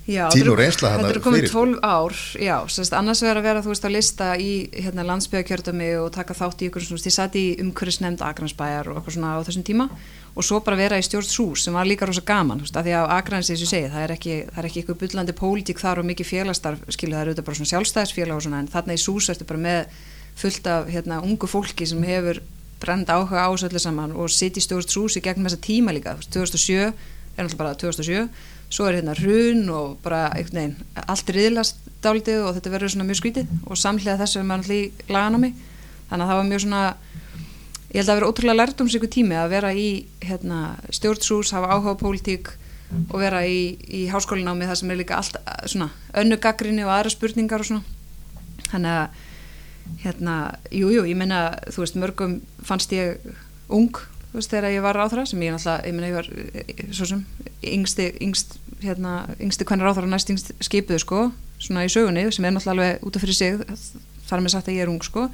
[0.09, 1.62] Þetta og reynsla Þetta fyrir, sko.
[1.68, 5.88] 12 ár, já, sérst, annars verður að vera þú veist að lista í hérna, landsbyggakjördami
[6.01, 9.44] og taka þátt í ykkur svona, ég satt í umhverfisnefnd Akransbæjar og eitthvað svona á
[9.44, 9.88] þessum tíma
[10.33, 12.97] og svo bara vera í stjórnshús sem var líka rosa gaman, þú veist, að því
[12.97, 16.01] að Akrans eins og segi, það er ekki, það er ekki ykkur bullandi pólitík þar
[16.01, 19.03] og mikið félagstarf, skilja það eru auðvitað bara svona sjálfstæðisfélag og svona, en þarna í
[19.03, 19.99] sús ertu bara með
[20.38, 22.38] fullt af hérna, ungu fólki sem hefur
[22.79, 26.14] brend áhuga á þessu öllu saman og sitt í stjórnshús í gegnum þessa tíma líka,
[26.14, 26.92] þú veist, 2007 er
[27.42, 28.29] náttúrulega bara 2007
[28.68, 30.76] svo er hérna hrun og bara veginn,
[31.07, 34.76] allt riðlast dálítið og þetta verður svona mjög skrítið og samhliða þessu er maður alltaf
[34.76, 35.52] í laganámi.
[36.09, 36.83] Þannig að það var mjög svona
[37.88, 39.88] ég held að það vera ótrúlega lært um sig tími að vera í
[40.24, 40.59] hérna,
[40.92, 42.52] stjórnsús, hafa áhuga á pólitík
[43.09, 47.12] og vera í, í háskólinámi það sem er líka allt svona önnu gaggrinni og aðra
[47.12, 47.83] spurningar og svona.
[48.68, 50.37] Þannig að hérna,
[50.68, 53.16] jújú, jú, ég meina þú veist, mörgum fannst ég
[53.72, 53.96] ung
[54.33, 57.25] veist, þegar ég var ráþara sem ég náttúrulega, ég meina ég var eh, svo sem
[57.64, 61.23] yngsti, yngst, hérna, yngsti hvernig ráþara næst yngst skipuðu sko
[61.59, 63.62] svona í sögunni sem er náttúrulega alveg út af fyrir sig
[64.29, 65.29] þar með sagt að ég er ung sko.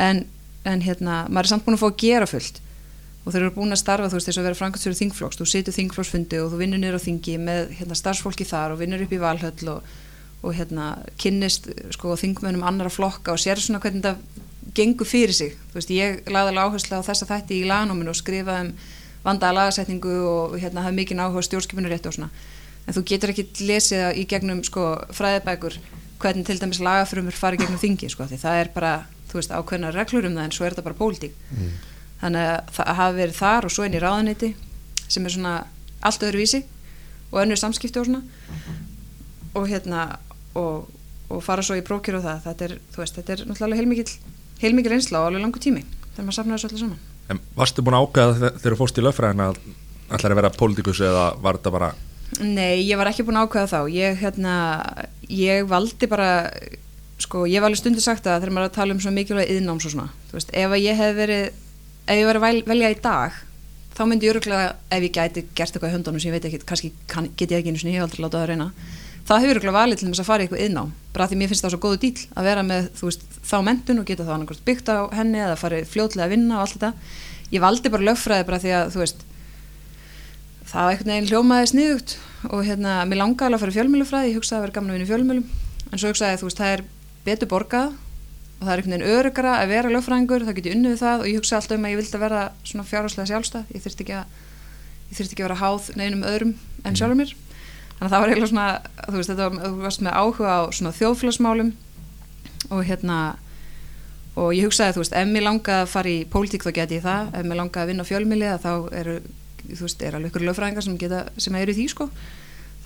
[0.00, 0.24] En,
[0.68, 2.60] en hérna, maður er samt búin að fá að gera fullt.
[3.24, 5.40] Og þeir eru búin að starfa þú veist þess að vera frangatsverðu þingflokks.
[5.40, 9.04] Þú situr þingflokksfundi og þú vinnur niður á þingi með hérna, starfsfólki þar og vinnur
[9.04, 9.90] upp í valhöll og,
[10.40, 10.86] og hérna
[11.20, 15.54] kynnist sko þingmönum annara flokka og sér svona hvernig þetta gengur fyrir sig.
[15.70, 18.74] Þú veist ég laði alveg áherslu á þessa þætti í laganóminu og skrifaði um
[19.24, 22.30] vandaða lagasetningu og hérna hafði mikið áhuga stjórnskipunurétti og svona.
[22.86, 25.76] En þú getur ekki lesið í gegnum sko fræðibækur
[26.20, 28.92] hvernig til dæmis lagafrumur fari gegnum þingi sko því það er bara
[29.30, 31.36] þú veist ákveðna reglur um það en svo er þetta bara pólitík.
[31.50, 31.70] Mm.
[32.20, 34.48] þannig að það hafi verið þar og svo inn í ráðaniti
[35.08, 35.54] sem er svona
[36.04, 36.60] allt öðru vísi
[37.30, 38.22] og önnur samskipti og svona.
[39.54, 40.18] Og hérna
[40.54, 40.90] og,
[41.30, 42.42] og fara svo í prókjur og það.
[42.44, 44.12] Þetta er, veist, þetta er náttúrulega heilmikið
[44.60, 47.00] heilmikið reynsla og alveg langu tími þegar maður safnar þessu allir saman.
[47.30, 49.60] En varstu búin að ákvæða þegar þú fórst í löffræðina að
[50.10, 51.90] ætlar að vera pólitíkus eða var þetta bara
[52.40, 53.80] Nei, ég var ekki búin að ákvæða þá.
[53.90, 54.52] Ég, hérna,
[55.34, 56.28] ég valdi bara
[57.20, 59.86] sko, ég var alveg stundu sagt að þegar maður að tala um svo mikilvæg yðnáms
[59.88, 61.50] og svona, veist, ef ég hef verið
[62.06, 63.36] ef ég var að velja í dag
[63.96, 66.62] þá myndi ég öruglega, ef ég gæti gert eitthvað í höndunum sem ég veit ekki,
[66.66, 68.68] kannski kann, get ég ekki eins og ég hef aldrei látað að reyna
[69.30, 71.64] það hefur öruglega valið til þess að fara í eitthvað yðnám bara því mér finnst
[71.64, 74.90] það svo góðu dýl að vera með veist, þá mentun og geta þá annarkvæmt byggt
[74.90, 76.90] á henni eða farið fljóðlega að vinna og allt þetta.
[77.50, 79.24] Ég valdi bara lögfræði bara því að veist,
[80.70, 82.16] það var einhvern veginn hljómaði sniðugt
[82.50, 85.10] og hérna, mér langaði að fara fjölmjölufræði, ég hugsaði að vera gaman að vinna í
[85.10, 85.48] fjölmjölum
[85.90, 86.84] en svo hugsaði að það er
[87.26, 87.90] betur borgað
[88.60, 91.28] og það er einhvern veginn örugara að vera lögfræðingur, þá get ég unnið það og
[91.30, 94.16] ég hugsa alltaf um að ég vildi að vera svona fjárháslega sjálfstað ég þurfti ekki
[94.20, 94.34] að,
[95.10, 97.34] þurfti ekki að vera háð neinum öðrum en sjálfur mér
[98.00, 98.66] þannig að það var eiginlega svona
[99.04, 101.72] þú veist, þetta þú varst með áhuga á svona þjóðfélagsmálum
[102.70, 103.20] og hérna
[104.40, 107.04] og ég hugsaði, þú veist, ef mér langaði að fara í pólitík þá get ég
[107.04, 109.16] það, ef mér langaði að vinna á fjölmili þá eru,
[109.68, 112.06] þú veist, er alveg ykkur lögfræðingar sem, geta, sem eru í því sko.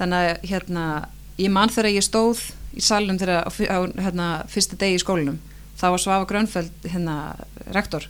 [0.00, 0.85] Þannig að hérna
[1.38, 2.40] ég mann þegar ég stóð
[2.74, 5.38] í salunum þegar á hérna, fyrsta degi í skólinum
[5.79, 7.18] þá var Svafa Grönfeld hérna
[7.74, 8.07] rektor.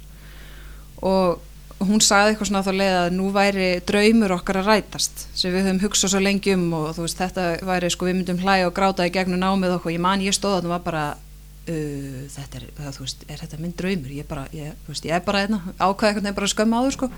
[1.03, 1.43] Og
[1.89, 5.69] hún sagði eitthvað svona þá leið að nú væri draumur okkar að rætast sem við
[5.69, 8.75] höfum hugsað svo lengi um og þú veist þetta væri sko við myndum hlæg og
[8.77, 12.61] gráta í gegnum námið okkur, ég man ég stóð að það var bara uh, þetta
[12.61, 14.13] er, það, veist, er þetta minn draumur?
[14.15, 17.11] Ég, bara, ég, veist, ég er bara hérna, ákvæði eitthvað bara skömmu áður sko.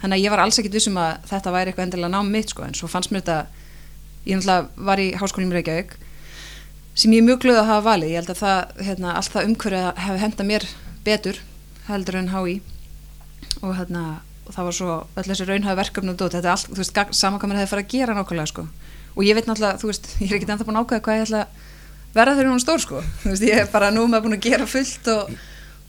[0.00, 2.64] Þannig að ég var alls ekkit vissum að þetta væri eitthvað endilega námið mitt sko
[2.66, 3.38] en svo fannst mér þetta
[4.26, 5.94] ég náttúrulega var í háskólinum Reykjavík
[7.00, 8.12] sem ég er mjög glöð að hafa valið.
[8.12, 10.66] Ég held að það, hérna, allt það umhverju hefði henda mér
[11.06, 11.40] betur
[11.86, 12.60] heldur en hái
[13.60, 14.04] og hérna
[14.50, 17.70] það var svo öll þessi raunhafi verkefnum dót, þetta er allt, þú veist, samankamur hefði
[17.70, 18.64] farið að gera nákvæmlega sko.
[19.16, 21.26] Og ég veit náttúrulega, þú veist, ég er ekkert ennþá búin að ákvæða hvað ég
[21.26, 23.02] ætla að verða þegar hún stór sko.
[23.22, 25.34] Þú veist, ég er bara nú með búin að gera fullt og,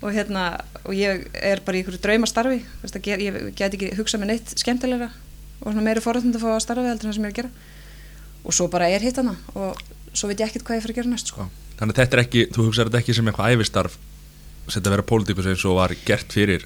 [0.02, 0.46] og hérna,
[0.84, 4.34] og ég er bara í einhverju draumastarfi, þú veist, ger, ég get ekki hugsað með
[4.36, 5.10] neitt skemmtilegra
[5.62, 7.52] og meiri forðund að fá að starfi heldur en það sem ég er að gera.
[8.42, 9.82] Og svo bara er hitt hana og
[10.18, 11.46] svo veit ég ekkert hvað ég fyrir að gera næst sko.
[11.78, 13.98] Þannig að þetta er ekki, þú hugsaður þetta ekki sem eitthvað æfistarf
[14.66, 16.66] sem þetta vera pólitíkus eins og var gert fyrir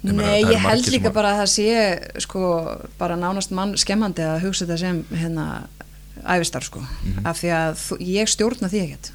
[0.00, 2.42] Nei, meina, ég held líka bara að það sé sko
[2.98, 5.46] bara nánast mann skemmandi að hugsa þetta sem hérna
[6.24, 7.26] æfistarf sko, mm -hmm.
[7.28, 9.12] af því að þú, ég stjórna því ekkert,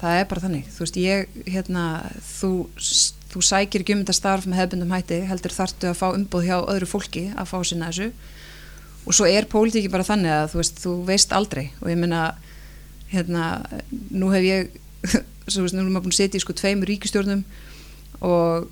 [0.00, 0.64] það er bara þannig.
[0.74, 1.84] Þú veist, ég, hérna
[2.40, 2.50] þú,
[3.30, 7.32] þú sækir ekki um með hefbundum hætti, heldur þartu að fá umbúð hjá öðru fólki
[7.36, 8.12] að fá sinna þessu.
[9.06, 11.70] Og svo er pólitíki bara þannig að þú veist, þú veist aldrei.
[11.82, 12.34] Og ég minna
[13.10, 13.66] hérna,
[14.10, 14.70] nú hef ég
[15.52, 17.44] svo veist, nú erum við búin að setja í sko tveimur ríkistjórnum
[18.24, 18.66] og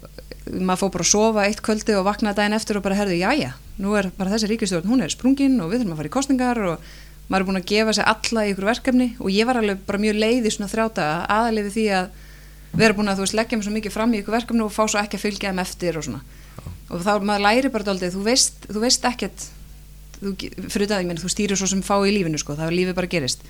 [0.49, 3.31] maður fór bara að sofa eitt kvöldi og vakna daginn eftir og bara herðu, já
[3.39, 6.17] já, nú er bara þessi ríkistjórn hún er sprungin og við þurfum að fara í
[6.17, 6.93] kostningar og
[7.33, 9.09] maður er búin að gefa sér alla í ykkur verkefni.
[9.23, 12.21] Og ég var alveg bara mjög leið í svona þrjáta aðalegi því að
[12.83, 14.83] vera búin að þú veist leggja mér svo mikið fram í ykkur verkefni og fá
[14.85, 16.23] svo ekki að fylgja þeim eftir og svona.
[16.93, 19.47] Og þá maður læri bara doldið, þú veist, þú veist ekkert
[20.19, 20.33] þú,
[20.69, 22.99] fyrir það, ég menn, þú stýrir svo sem fá í lífinu sko, það er lífið
[22.99, 23.47] bara gerist.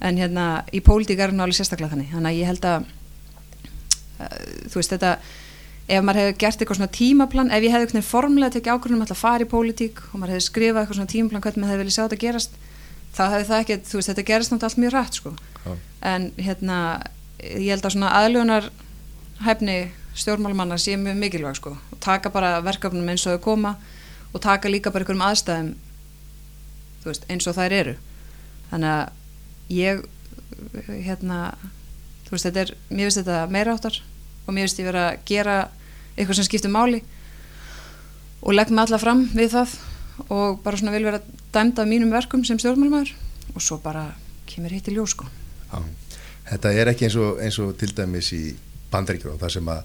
[0.00, 2.10] En hérna í pólitík er hún alveg sérstaklega þannig.
[2.14, 2.88] Þannig að ég held að
[4.24, 4.40] uh,
[4.72, 5.12] þú veist þetta
[5.90, 9.18] ef maður hefði gert eitthvað svona tímaplan ef ég hefði eitthvað formlega tekið ákvörðunum að
[9.18, 12.02] fara í pólitík og maður hefði skrifað eitthvað svona tímaplan hvernig maður hefði viljað sjá
[12.04, 12.58] þetta gerast
[13.16, 15.32] þá hefði það ekki, þú veist þetta gerist náttúrulega allt mjög rætt sko.
[16.06, 16.78] En hérna
[17.40, 18.68] ég held að svona aðlunar
[19.44, 19.78] hæfni
[20.20, 23.74] stjórnmálumanna sé mjög mikilvæg sko og taka bara verkefnum eins og þau koma
[24.30, 25.74] og taka líka bara einhverjum aðstæðum
[27.04, 27.96] veist, eins og þær eru.
[28.70, 30.04] Þannig að ég
[31.08, 31.40] hérna
[32.26, 34.00] þú veist þetta er, mér finnst þetta meira áttar
[34.46, 35.56] og mér finnst ég vera að gera
[36.20, 37.02] eitthvað sem skiptir máli
[38.40, 39.76] og legg mig alla fram við það
[40.28, 43.14] og bara svona vil vera dæmda mínum verkum sem stjórnmálumæður
[43.54, 44.10] og svo bara
[44.46, 45.28] kemur hitt í ljó sko
[45.70, 45.80] Já,
[46.50, 48.42] Þetta er ekki eins og, eins og til dæmis í
[48.90, 49.82] bandaríkjum það sem að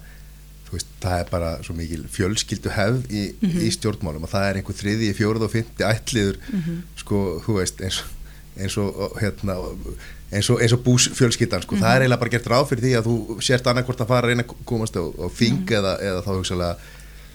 [0.72, 3.62] veist, það er bara svo mikil fjölskyldu hefð í, mm -hmm.
[3.62, 6.80] í stjórnmálum og það er einhver þriði, fjóruð og fymti ætliður mm -hmm.
[7.02, 8.15] sko, þú veist, eins og
[8.56, 9.56] eins og, hérna,
[10.32, 11.74] eins og, og búsfjölskyldan sko.
[11.74, 11.84] mm -hmm.
[11.84, 12.02] það er mhm.
[12.02, 14.54] eiginlega bara gert ráð fyrir því að þú sért annarkvort að fara að reyna að
[14.64, 15.78] komast á, á fing mm -hmm.
[15.78, 16.76] eða, eða þá hugsalega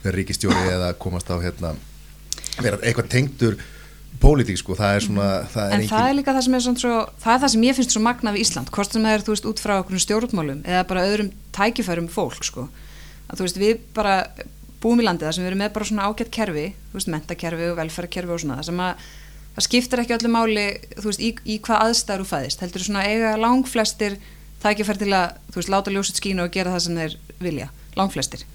[0.03, 1.75] ríkistjóri eða komast á hérna
[2.59, 3.57] eitthvað tengdur
[4.21, 6.63] pólitík sko, það er svona það er en engin, það er líka það sem er
[6.65, 9.15] svona svo, það er það sem ég finnst svo magna við Ísland hvort sem það
[9.15, 12.67] er, þú veist, út frá okkur stjórnmálum eða bara öðrum tækifærum fólk sko.
[13.29, 14.15] að þú veist, við bara
[14.81, 17.69] búum í landið þar sem við erum með bara svona ágætt kerfi þú veist, mentakerfi
[17.71, 19.09] og velferðkerfi og svona það sem að
[19.55, 22.63] það skiptir ekki öllu máli þú veist, í, í hvað aðstæður þú fæðist.
[22.63, 24.17] Heldur svona eiga langflestir
[24.61, 28.45] tækifæri til að, þú veist, láta ljósut skínu og gera það sem þeir vilja, langflestir.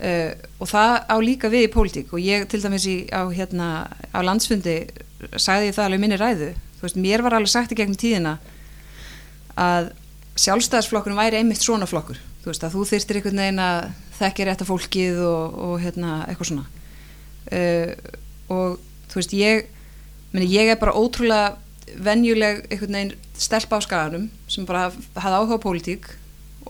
[0.00, 2.12] Uh, og það á líka við í pólitík.
[2.16, 3.68] Og ég til dæmis í, á, hérna,
[4.16, 4.76] á landsfundi
[5.36, 6.52] sagði ég það alveg minni ræðu.
[6.78, 8.38] Þú veist, mér var alveg sagt í gegnum tíðina
[9.60, 9.90] að
[10.40, 12.20] sjálfstæðarsflokkurinn væri einmitt svona flokkur.
[12.40, 16.14] Þú veist, að þú þyrstir einhvern veginn að þekki rétt af fólkið og, og hérna,
[16.30, 16.64] eitthvað svona.
[17.50, 17.92] Uh,
[18.56, 18.80] og
[19.12, 19.68] þú veist, ég
[20.32, 21.56] meni, ég er bara ótrúlega
[21.98, 26.10] venjuleg einhvern veginn stelpa á skaganum sem bara hafði áhuga á pólitík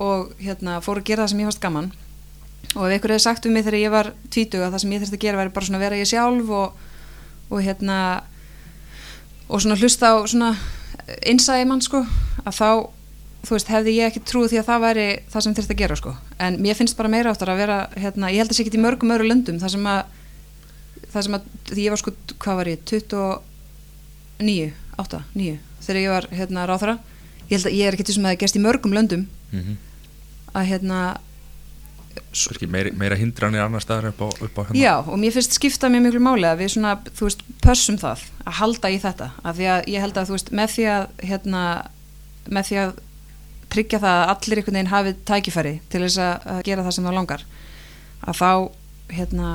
[0.00, 1.90] og hérna fór að gera það sem ég fannst gaman.
[2.76, 5.02] Og ef einhver hefði sagt um mig þegar ég var tvítug að það sem ég
[5.02, 6.86] þurfti að gera væri bara svona að vera ég sjálf og,
[7.50, 7.98] og hérna
[9.50, 10.52] og svona hlusta á svona
[11.26, 12.04] innsæði mann sko
[12.44, 12.70] að þá
[13.40, 15.98] þú veist hefði ég ekki trúið því að það væri það sem þurfti að gera
[15.98, 16.14] sko.
[16.38, 18.82] En mér finnst bara meira áttar að vera hérna ég held að sé ekki í
[18.84, 19.60] mörgum öru löndum.
[19.62, 20.02] Það sem að
[21.10, 22.84] það sem að því ég var sko hvað var ég
[24.40, 26.98] 29, 8, 9 þegar ég var hérna ráþara
[27.50, 29.26] ég held að ég er ekki til sem að það gerst í mörgum löndum.
[29.50, 29.76] Mm -hmm.
[30.54, 31.00] að hérna
[32.68, 34.78] meira, meira hindranir annar staðar upp á, upp á hérna?
[34.78, 38.18] Já, og mér finnst skipta mjög miklu máli að við svona, þú veist, pössum það
[38.46, 41.06] að halda í þetta, af því að ég held að þú veist, með því að
[41.22, 41.62] hérna,
[42.50, 42.92] með því að
[43.70, 47.18] tryggja það að allir einhvern veginn hafið tækifæri til þess að gera það sem það
[47.18, 47.44] langar
[48.20, 48.50] að þá
[49.14, 49.48] hérna,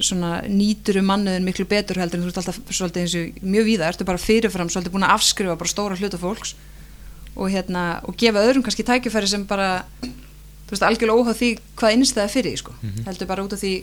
[0.00, 3.68] svona nýtur um mannuðin miklu betur heldur en þú ert alltaf svolítið eins og mjög
[3.68, 6.54] víða, ertu bara fyrirfram svolítið búin að afskrifa bara stóra hluta fólks
[7.38, 11.96] og hérna, og gefa öðrum kannski tækifæri sem bara þú veist, algjörlega óháð því hvað
[11.96, 13.04] innstæða fyrir sko, mm -hmm.
[13.06, 13.74] heldur bara út af því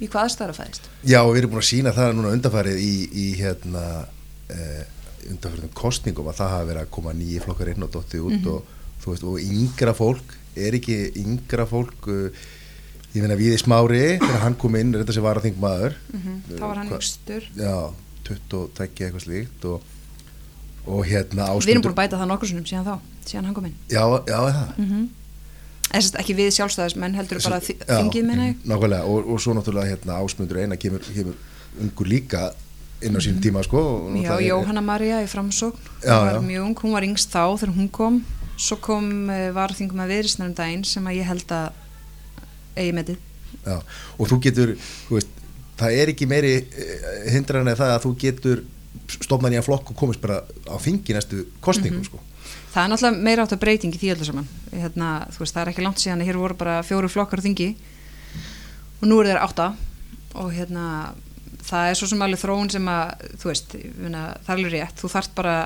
[0.00, 2.94] í hvað aðstæðara fæðist Já, og við erum búin að sína það núna undarfærið í,
[3.12, 4.06] í hérna
[4.48, 4.84] eh,
[5.30, 8.44] undarfærið kostningum að það hafa verið að koma nýji flokkar inn og dottið út mm
[8.44, 8.52] -hmm.
[8.52, 8.62] og
[9.02, 12.30] þú veist, og yngra fólk er ekki yngra fólk uh,
[13.12, 15.96] ég finna við í smári þegar hann kom inn, þetta sem var að þing maður
[16.12, 16.58] mm -hmm.
[16.58, 17.48] þá var hann yngstur.
[17.56, 17.76] Já,
[18.28, 19.82] 22 eitthvað slíkt og,
[20.86, 22.96] og hérna ásmundur Við erum búin að bæta það nokkur sinnum síðan þá,
[23.26, 23.76] síðan hann kom inn.
[23.88, 24.78] Já, já, það?
[24.78, 25.08] Mm -hmm.
[25.92, 30.58] Þess, ekki við sjálfstæðismenn heldur bara þingið minna Nákvæmlega, og, og svo náttúrulega hérna, ásmundur
[30.62, 31.34] eina kemur, kemur
[31.80, 32.52] ungur líka
[33.02, 33.42] inn á sínum Mhm.
[33.42, 35.76] tíma sko Já, Jóhanna Maria í framsókn.
[36.02, 38.24] Hún var mjög ung, hún var yngst þá þegar hún kom.
[38.56, 41.72] Svo kom uh, varðingum að viðrisnarum daginn sem að ég held að
[42.76, 43.16] eigi metið.
[43.66, 43.76] Já,
[44.18, 44.74] og þú getur,
[45.08, 45.28] þú veist
[45.78, 46.52] það er ekki meiri
[47.32, 48.62] hindran en það að þú getur
[49.12, 52.04] stofnan í að flokk og komist bara á þingi næstu kostningum Mhm.
[52.10, 52.20] sko.
[52.72, 54.48] Það er náttúrulega meira átt að breyting í því öllu saman.
[54.72, 57.44] Hérna, þú veist, það er ekki langt síðan að hér voru bara fjóru flokkar á
[57.44, 57.74] þingi
[59.02, 59.66] og nú eru þeir átta
[60.34, 61.14] og hérna
[61.62, 64.96] það er svo sem alveg þróun sem að þú veist, það er alveg rétt.
[65.02, 65.56] Þú þarft bara,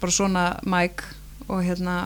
[0.00, 1.02] bara svona mæk
[1.48, 1.96] og hérna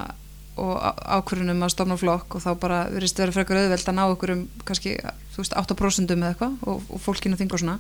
[0.61, 4.35] og ákvörunum að stofna flokk og þá bara verist verið frekar auðveld að ná okkur
[4.35, 4.97] um kannski,
[5.33, 7.79] þú veist, 8% eða eitthvað og, og fólkinu þingur svona.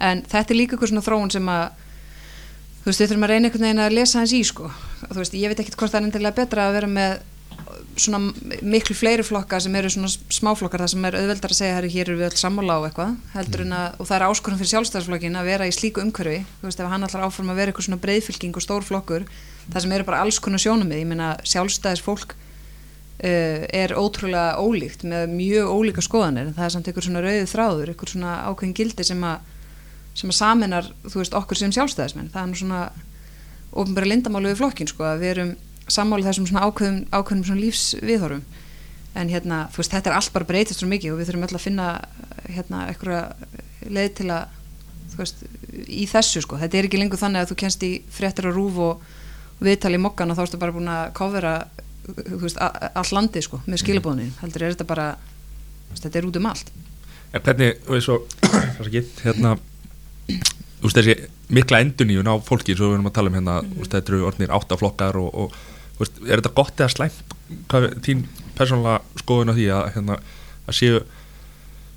[0.00, 1.66] En þetta er líka eitthvað svona þróun sem að
[2.80, 4.68] þú veist, við þurfum að reyna einhvern veginn að lesa hans í sko,
[5.04, 7.16] þú veist, ég veit ekkert hvort það er endilega betra að vera með
[7.96, 8.20] svona
[8.62, 12.18] miklu fleiri flokka sem eru svona smáflokkar það sem er auðveldar að segja hér eru
[12.20, 15.48] við öll sammála á eitthvað heldur en að, og það er áskorun fyrir sjálfstæðsflokkin að
[15.50, 18.58] vera í slíku umhverfi, þú veist, ef hann allar áforma að vera eitthvað svona breyðfylking
[18.58, 19.26] og stór flokkur
[19.72, 25.04] það sem eru bara alls konar sjónum við, ég meina sjálfstæðisfólk uh, er ótrúlega ólíkt
[25.08, 29.06] með mjög ólíka skoðanir, það er samt einhver svona rauðið þráður, einhver svona ákveðin gildi
[29.06, 29.52] sem að
[30.16, 32.82] sem að saminar, þú veist, okkur sem sjálfstæðismenn, það er nú svona
[33.76, 35.50] ofnbæra lindamálu við flokkin, sko, að við erum
[35.92, 38.44] sammáli þessum svona ákveðum, ákveðum svona lífsviðhorum,
[39.16, 41.58] en hérna þú veist, þetta er allt bara breytist svo mikið og við þurfum öll
[41.58, 41.88] að finna
[42.48, 44.56] hérna eitthvað leið til að,
[45.12, 45.44] þú veist
[45.84, 48.82] í þessu, sko, þetta er ekki lengur þannig að þú kennst í fréttir og rúf
[48.86, 49.06] og
[49.60, 51.52] viðtali í mokkan og þá ertu bara búin að kofera
[52.06, 55.06] þú veist, all landi, sko, með skilabóðinu heldur er þetta bara,
[55.90, 56.72] veist, þetta er út um allt.
[57.34, 59.56] En hvernig, það er ekki, hérna
[60.26, 61.16] þú veist, þessi
[61.56, 63.90] mikla enduníun á fólki svo við erum að tala um hérna, mm -hmm.
[63.90, 65.52] þetta eru orðnir áttaflokkar og, og
[65.98, 67.36] veist, er þetta gott eða slæmt?
[67.68, 68.26] Hvað er þín
[68.56, 70.18] persónulega skoðun á því að, hérna,
[70.66, 71.00] að séu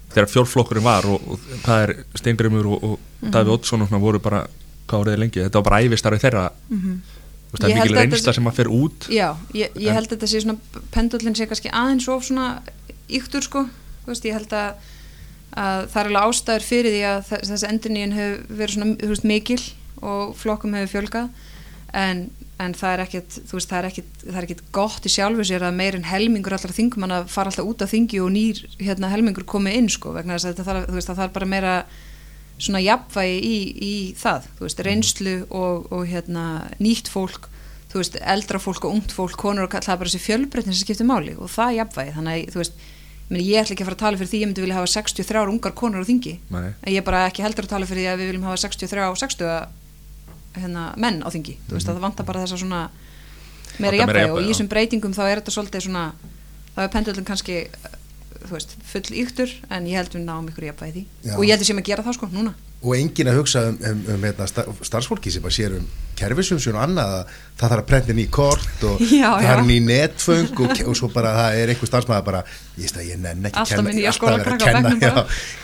[0.10, 3.00] þegar fjórflokkurinn var og, og hvað er Steingrimur og, og
[3.32, 4.48] Daví Oddsson og voru bara,
[4.88, 6.52] hvað voruð þið lengi þetta var bara æfistarfið þeirra.
[6.70, 7.19] Mm -hmm.
[7.50, 9.28] Veist, það er mikil reynsla sem að fer út Já,
[9.58, 12.48] ég, ég held að þetta sé svona pendullin sé kannski aðeins of svona
[13.10, 13.66] yktur sko,
[14.06, 14.88] veist, ég held að
[15.58, 19.62] að það er alveg ástæður fyrir því að þessi enduníun hefur verið svona veist, mikil
[20.00, 21.48] og flokkum hefur fjölgað.
[21.98, 22.28] En,
[22.62, 25.48] en það er ekkit þú veist, það er ekkit, það er ekkit gott í sjálfu
[25.50, 29.10] sér að meirinn helmingur allra þingum að fara alltaf út af þingi og nýr hérna,
[29.14, 31.74] helmingur komið inn sko, vegna þess að veist, það þarf bara meira
[32.60, 36.46] svona jafnvægi í, í það veist, reynslu og, og hérna,
[36.84, 37.48] nýtt fólk
[37.94, 41.08] veist, eldra fólk og ungt fólk, konur og það er bara þessi fjölbreytni sem skiptir
[41.10, 42.88] máli og það er jafnvægi, þannig að þú veist
[43.30, 45.76] ég ætla ekki að fara að tala fyrir því ég myndi vilja hafa 63 ungar
[45.78, 46.32] konur á þingi.
[46.50, 46.72] Nei.
[46.74, 49.06] en ég er bara ekki heldur að tala fyrir því að við viljum hafa 63
[49.06, 52.82] og 60 hérna, menn á þingi, þú veist, að það vantar bara þessa svona
[53.80, 56.06] meira jafnvægi og í þessum breytingum þá er þetta svolítið svona
[56.76, 57.60] þá er pendulum kannski
[58.46, 60.74] þú veist, full yktur en ég held við náum ykkur Já.
[61.36, 63.78] og ég held við séum að gera það sko, núna og engin að hugsa um,
[63.90, 65.88] um, um hérna, sta- starfsfólki sem bara sér um
[66.20, 69.50] kerfisumsjón og annað að það þarf að prenta ný kort og Já, það já.
[69.52, 73.10] er ný netföng og, og svo bara það er einhver starfsmæða bara ég, veist að
[73.10, 75.12] ég nenn ekki Alltaf nýja alltaf að á kenna, já,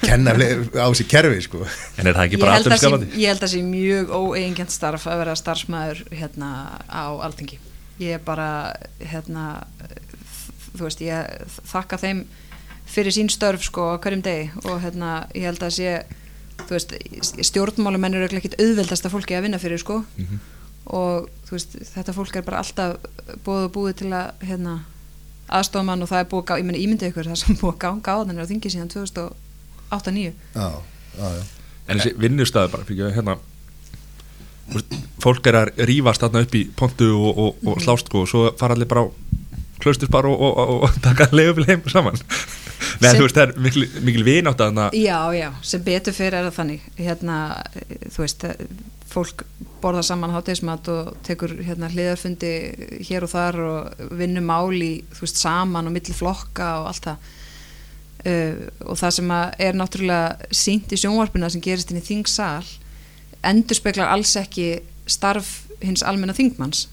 [0.03, 1.63] kenna á sér kerfi sko.
[1.95, 3.11] En er það ekki bara alltaf að sé, skapandi?
[3.23, 6.51] ég held að sé mjög óeigingjant starf að vera starfsmæður hérna
[6.91, 7.61] á alþingi
[8.03, 8.49] ég er bara
[8.99, 9.47] hérna
[10.75, 12.25] þú veist, ég þakka þeim
[12.85, 14.49] fyrir sín störf sko á hverjum degi.
[14.65, 15.95] Og hérna ég held að sé
[16.63, 16.93] þú veist,
[17.49, 20.03] stjórnmálumenn eru ekkit auðveldasta fólki að vinna fyrir sko.
[20.17, 20.43] Mhm.
[20.85, 22.97] og þú veist, þetta fólk er bara alltaf
[23.45, 24.75] búið og búið til að hérna,
[25.49, 27.79] aðstofmann og það er búið að gá, ég meni ímyndið ykkur það sem búið að
[27.81, 30.67] ganga á þannig á þingi síðan 2008-2009 já,
[31.17, 31.43] já, já.
[31.87, 33.37] En þessi vinnustæði bara, fyrir hérna
[34.69, 38.21] þú veist, Fólk er að rífast þarna upp í pontu og, og, og slást sko
[38.25, 39.13] og svo fara allir bara á
[39.85, 42.19] klausturspar og, og, og, og taka leifupil heim saman.
[43.01, 44.89] Nei, Sem- þú veist, það er mikil, mikil vinátt að þarna.
[44.97, 46.85] Já, já, sem betur fyrir er það þannig.
[46.99, 47.39] Hérna,
[47.79, 48.67] eh, þú veist eh,
[49.11, 49.45] fólk
[49.83, 52.53] borða saman hátegismat og tekur hérna hliðarfundi
[53.07, 57.09] hér og þar og vinnur mál í þú veist, saman og milli flokka og allt
[57.09, 57.33] það.
[58.25, 59.31] Uh, og það sem
[59.61, 62.65] er náttúrulega sínt í sjónvarpina sem gerist inn í þingsal
[63.45, 65.51] endur speklar alls ekki starf
[65.83, 66.87] hins almenna þingmanns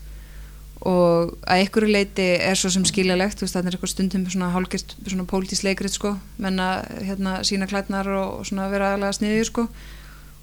[0.82, 4.48] og að einhverju leiti er svo sem skiljalegt, þú veist, það er eitthvað stundum svona
[4.50, 6.16] hálgist svona pólitísk leikrit sko.
[6.42, 6.70] Menna
[7.06, 9.66] hérna sína klætnar og, og svona vera aðlega sniðið sko.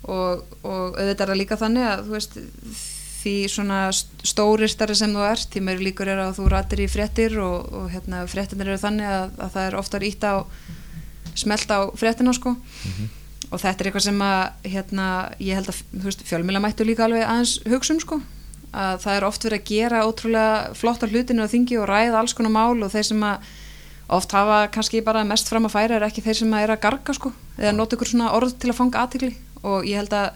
[0.07, 2.39] Og, og auðvitað er það líka þannig að þú veist
[3.19, 6.87] því svona st- stóristari sem þú ert, því meiri líkur er að þú ratir í
[6.87, 10.35] fréttir og, og hérna fréttinir eru þannig að, að það er oftar ítt á
[11.35, 12.55] smelt á fréttina sko.
[13.49, 15.05] Og þetta er eitthvað sem að hérna,
[15.43, 18.21] ég held að fjölmjöla mættu líka alveg aðeins hugsun sko
[18.73, 22.35] að það er oft verið að gera ótrúlega flottar hlutinu á þingi og ræða alls
[22.37, 23.47] konar mál og þeir sem að
[24.09, 26.83] oft hafa kannski bara mest fram að færa er ekki þeir sem að er að
[26.85, 29.33] garga sko eða nota ykkur svona orð til að fanga aðtikli
[29.65, 30.29] og ég held að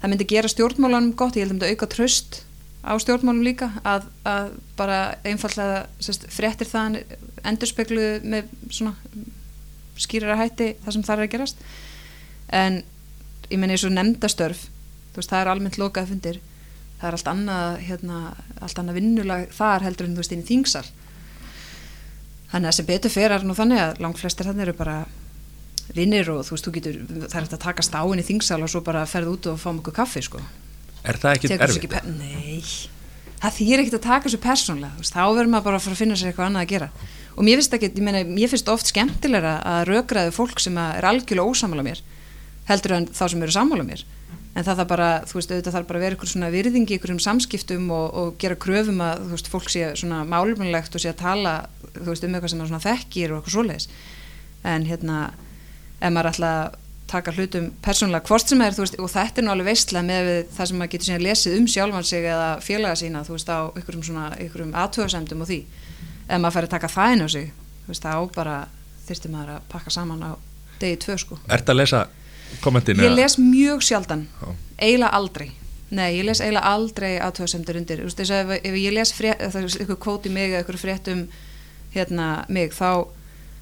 [0.00, 2.40] það myndi gera stjórnmálanum gott, ég held að það myndi auka tröst
[2.80, 7.02] á stjórnmálum líka að, að bara einfallega sest, fréttir það
[7.44, 8.94] endurspeglu með svona
[10.00, 11.64] skýrara hætti það sem það er að gerast.
[12.48, 12.78] En
[13.50, 14.64] ég menn eins og nefndastörf
[15.14, 16.40] veist það er almennt lokað fundir
[17.00, 18.18] það er allt annað hérna,
[18.60, 20.86] allt annað vinnulag þar heldur en þú veist inn í þingsal
[22.50, 24.96] þannig að sem betur fer er nú þannig að langt flestir þannig eru bara
[25.94, 28.70] vinnir og þú veist þú getur það er hægt að taka stáin í þingsal og
[28.72, 30.42] svo bara ferð út og fá mjög kaffi sko
[31.00, 31.92] Er það ekki þessu erfitt?
[31.94, 32.58] pe- Nei,
[33.40, 36.18] það þýr ekkert að taka þessu persónlega, þá verður maður bara að fara að finna
[36.20, 36.88] sér eitthvað annað að gera.
[37.40, 41.06] Og mér finnst ekki, ég meina, mér finnst oft skemmtilegra að rökraðu fólk sem er
[41.08, 42.02] algjörlega ósamála mér,
[42.68, 44.02] heldur en þá sem eru sammála mér.
[44.50, 47.12] En það þarf bara, þú veist, auðvitað þarf bara að vera ykkur svona virðingi, ykkur
[47.14, 51.12] um samskiptum og, og gera kröfum að, þú veist, fólk sé svona málumlegt og sé
[51.12, 51.52] að tala,
[51.94, 53.86] þú veist, um eitthvað sem er svona þekkir og eitthvað svoleiðis.
[54.66, 55.20] En hérna,
[56.00, 56.78] ef maður að
[57.10, 60.70] taka hlutum persónulega hvort sem er, veist, og þetta er nú alveg veistlega með það
[60.70, 64.04] sem maður getur síðan lesið um sjálfan sig eða félaga sína, þú veist, á ykkurum
[64.06, 65.58] svona, ykkurum aðtöðasemdum og því
[66.30, 67.50] ef maður fær að taka það inn á sig,
[67.86, 68.56] þú veist, þá bara
[69.08, 70.30] þyrfti maður að pakka saman á
[70.80, 71.40] degi tvö, sko.
[71.50, 72.04] Ertu að lesa
[72.64, 73.00] kommentin?
[73.02, 74.26] Ég les mjög sjaldan,
[74.78, 75.50] eiginlega aldrei.
[75.90, 79.12] Nei, ég les eiginlega aldrei aðtöðasemdur undir, þú veist, þess að ef, ef ég les
[79.14, 81.24] frétt, það er ykkur kvóti mig eða ykkur frétt um
[81.94, 83.10] hérna mig, þá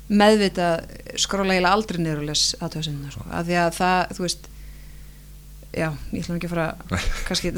[0.08, 0.84] meðvitað
[1.20, 4.50] skróla eiginlega aldrei niður og les aðtöðasemdur, sko, af því að það, þú veist
[5.72, 6.68] já, ég ætlum ekki að fara
[7.28, 7.54] kannski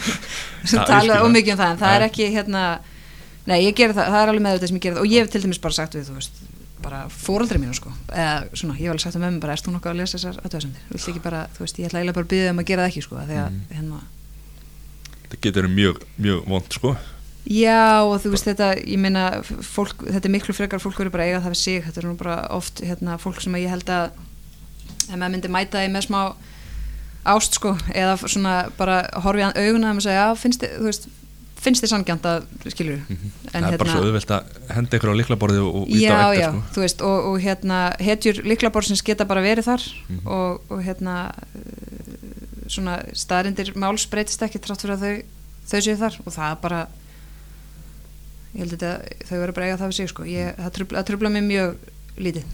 [0.90, 2.64] tala ómikið um það, en það er ekki hérna,
[3.46, 5.04] nei, ég ger það, það er alveg meðvitað sem ég ger það.
[5.04, 6.42] Og ég hef til dæmis bara sagt við, þú veist
[6.84, 7.90] bara fóreldri mínu sko.
[8.12, 10.38] Eða svona, ég hef alveg sagt um mömmu bara, erst þú nokkuð að lesa þessar
[10.44, 12.84] aðtöðasemdir, vilt ekki bara, þú veist, ég ætla eiginlega bara að byggja um að gera
[12.84, 13.60] það ekki sko, að Mhm.
[13.72, 14.00] hérna,
[15.34, 16.96] Það getur mjög, mjög vond sko.
[17.44, 21.24] Já og þú veist þetta, ég meina fólk, þetta er miklu frekar, fólk verður bara
[21.26, 23.84] eiga það við sig, þetta er nú bara oft hérna, fólk sem að ég held
[23.90, 24.10] að
[25.10, 26.20] ef maður myndi mæta því með smá
[27.26, 31.08] ást sko, eða svona bara horfi hann auguna og segja, já, finnst þið, þú veist
[31.64, 32.44] finnst þið sanngjönd að,
[32.74, 33.30] skilur Mhm.
[33.54, 34.42] Það er bara svo auðvelt að
[34.74, 36.62] henda ykkur á liklaborði og, íta á já, eftir sko.
[36.74, 40.26] þú veist og, og hérna, hetjur liklaborsins geta bara verið þar Mhm.
[40.26, 45.22] og, og hérna uh, svona staðrindir máls breytist ekki trátt fyrir að þau
[45.68, 46.82] þau séu þar og það er bara
[48.54, 50.26] ég held að þau verður bara að eiga það við sig sko.
[50.30, 51.74] ég, það, trubla, trubla mér mjög
[52.18, 52.44] lítið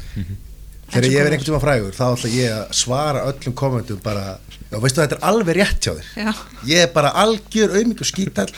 [0.90, 1.34] Þegar Eins og ég verð komur.
[1.36, 4.24] einhvern tíma frægur þá ætla ég að svara öllum kommentum bara,
[4.72, 6.32] já veistu þetta er alveg rétt hjá þér Já.
[6.66, 8.48] ég er bara algjör auðmygg og skítall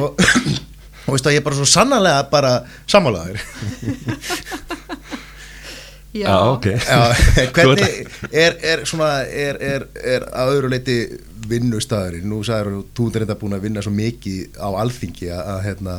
[0.00, 0.18] og,
[1.06, 2.52] og veistu að ég er bara svo sannarlega bara
[2.90, 3.40] sammálaður
[6.16, 6.66] já, Já, ok.
[6.66, 7.00] Já,
[7.54, 10.94] hvernig er, er svona er, er, er að öðru leiti
[11.46, 15.60] vinnustæðurinn, nú sagður þú er þetta búin að vinna svo mikið á alþingi að, að,
[15.66, 15.96] hérna,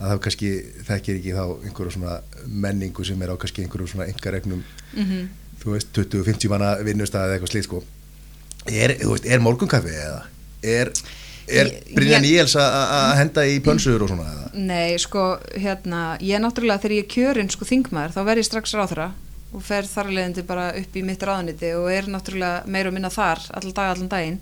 [0.00, 0.52] að það kannski
[0.88, 2.16] þekkir ekki þá einhverju svona
[2.64, 4.64] menningu sem er á kannski einhverju svona engaregnum
[4.96, 5.28] Mhm.
[5.62, 7.82] þú veist 20-50 manna vinnustæði eða eitthvað slíkt sko.
[8.66, 10.22] Er, þú veist, er morgunkaffi eða?
[10.66, 10.90] Er,
[11.50, 14.46] er Ég- Brynja ég- Níels að henda í pönsur og svona eða?
[14.54, 15.24] Nei, sko,
[15.54, 19.10] hérna, ég náttúrulega þegar ég er kjörinn sko þingmaður, þá verð ég strax ráðra
[19.52, 22.94] og fer þar að leiðandi bara upp í mitt ráðaniti og er náttúrulega meira og
[22.94, 24.40] minna þar allan dag, allan daginn.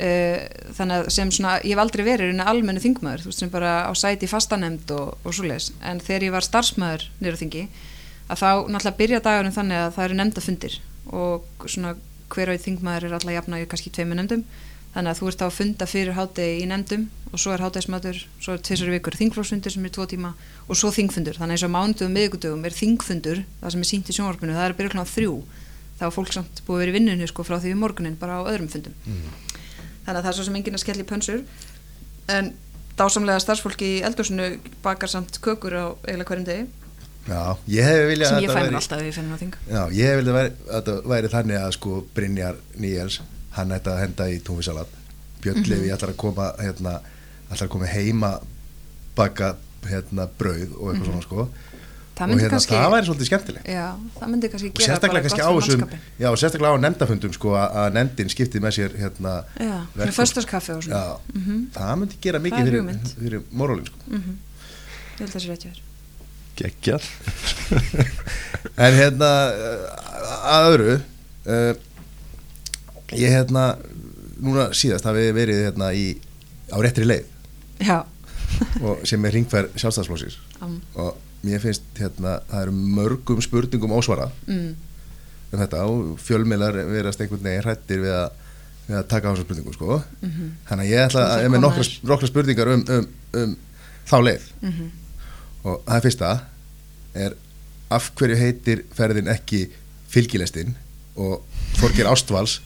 [0.00, 0.38] Uh,
[0.72, 3.72] þannig að sem svona, ég hef aldrei verið en almennu þingmaður, þú veist, sem bara
[3.84, 7.64] á sæti fastanemnd og, og svoleiðis, en þegar ég var starfsmaður nýra þingi,
[8.30, 10.78] að þá náttúrulega byrja dagurinn þannig að það eru nefndafundir
[11.10, 11.92] og svona
[12.30, 13.60] hver einn þingmaður er alltaf jafna
[14.94, 18.16] þannig að þú ert þá að funda fyrir hátegi í nefndum og svo er hátegismatur,
[18.42, 20.32] svo er tvisar vikur þingflósfundur sem er tvo tíma
[20.66, 21.36] og svo þingfundur.
[21.38, 24.56] Þannig að eins og mánudum og miðgudugum er þingfundur það sem er sínt í sjónvarpinu,
[24.56, 25.36] það er að byrja kláðan þrjú.
[26.00, 28.40] Þá er fólk samt búið að vera í vinnunni sko, frá því um morgunin bara
[28.40, 28.94] á öðrum fundum.
[29.06, 31.42] Þannig að það er svo sem enginn að skella í pönsur.
[32.34, 32.50] En
[32.98, 34.46] dásamlega starfsfólki í eldhúsinu
[34.82, 36.66] bakar samt kökur á eiginlega hverjum degi.
[37.30, 39.30] Já, ég hef viljað sem að ég þetta fæ væri- mér alltaf ef ég finn
[39.30, 39.54] á þing.
[39.70, 43.20] Já, ég hef viljað væri, að þetta væri þannig að sko Brynjar Níels,
[43.56, 44.88] hann ætti að henda í túnfisalat,
[45.42, 45.96] Björn Levi Mhm.
[45.96, 47.00] ætlar að koma hérna,
[47.50, 48.40] ætlar að koma heima
[49.16, 49.56] baka
[49.88, 51.44] hérna brauð og eitthvað svona sko.
[51.44, 51.66] Mhm.
[52.20, 53.66] það og myndi hérna, kannski það væri svolítið skemmtilegt.
[53.66, 53.86] Já,
[54.20, 56.74] það myndi kannski og gera sérstaklega bara kannski á gott fyrir þessum já, og sérstaklega
[56.76, 61.00] á nefndafundum sko að að nefndin skiptið með sér hérna já, með föstaskaffi og svona.
[61.00, 61.66] Já, Mhm.
[61.72, 63.96] það myndi gera mikið er fyrir, fyrir morálinn sko.
[64.06, 64.36] Mhm.
[65.16, 65.80] ég held það sé rétt hjá þér.
[66.60, 67.02] Geggjað.
[68.84, 69.84] En hérna uh,
[70.44, 70.94] að öðru
[71.46, 71.74] uh,
[73.18, 73.64] ég hérna
[74.40, 76.12] núna síðast hafi verið hérna í
[76.70, 77.26] á réttri leið.
[77.80, 78.04] Já,
[78.82, 84.26] og, sem er ringfær sjálfstæðsflósir um, og mér finnst hérna það eru mörgum spurningum ósvara
[84.44, 84.70] mm,
[85.50, 88.26] um þetta og fjölmiðlar verast einhvern veginn hrættir við að,
[88.90, 90.00] að taka á þessum spurningum sko.
[90.20, 90.50] Mhm.
[90.68, 93.08] þannig að ég ætla að er með nokkra, spurningar um, um,
[93.42, 93.56] um
[94.10, 94.48] þá leið.
[94.60, 94.90] Mhm.
[95.64, 96.34] og það fyrsta
[97.14, 97.38] er
[97.90, 99.64] af hverju heitir ferðin ekki
[100.10, 100.76] fylgilestin?
[101.20, 101.42] Og
[101.80, 102.60] Þorgir Ástvals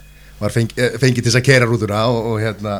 [0.44, 2.76] var fengi, eh, fengið til þess að kera rútuna og, og hérna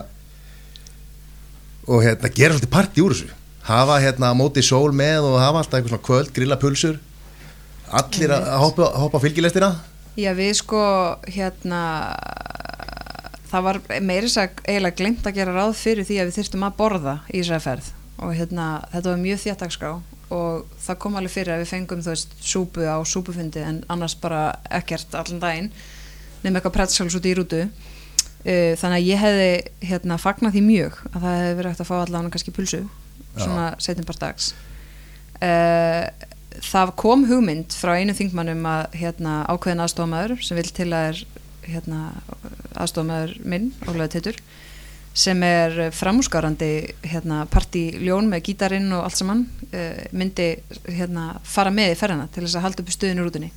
[1.84, 3.32] og hérna gera svolítið partí úr þessu.
[3.64, 7.00] Hafa hérna á móti sól með og hafa alltaf eitthvað svona kvöld, grilla pulsur.
[7.94, 9.72] Allir að að hoppa, hoppa á fylgilestina
[10.18, 10.80] já, við sko
[11.26, 11.82] hérna
[13.50, 16.76] það var meiri sag eiginlega glemt að gera ráð fyrir því að við þyrstum að
[16.78, 17.90] borða í þessari ferð
[18.24, 19.90] og hérna þetta var mjög þjættakskrá
[20.34, 24.16] og það kom alveg fyrir að við fengum þú veist súpu á súpufundi en annars
[24.18, 25.70] bara ekkert allan daginn
[26.44, 27.64] nefnum eitthvað pretzels út í rútu
[28.44, 31.94] þannig að ég hefði hérna fagnað því mjög að það hefði verið hægt að fá
[31.96, 32.82] allan kannski pulsu
[33.38, 34.52] svona setjum bara dags.
[35.42, 36.06] Uh,
[36.64, 41.22] það kom hugmynd frá einu þingmannum að hérna, ákveðin aðstofamæður sem vil til að er
[41.64, 42.02] hérna,
[42.76, 44.38] aðstofamæður minn, Ólaður Teitur
[45.14, 46.70] sem er framúsgarandi
[47.06, 50.54] hérna, partíljón með gítarinn og allt saman uh, myndi
[50.86, 53.52] hérna, fara með í ferðina til þess að halda upp stuðinu rútunni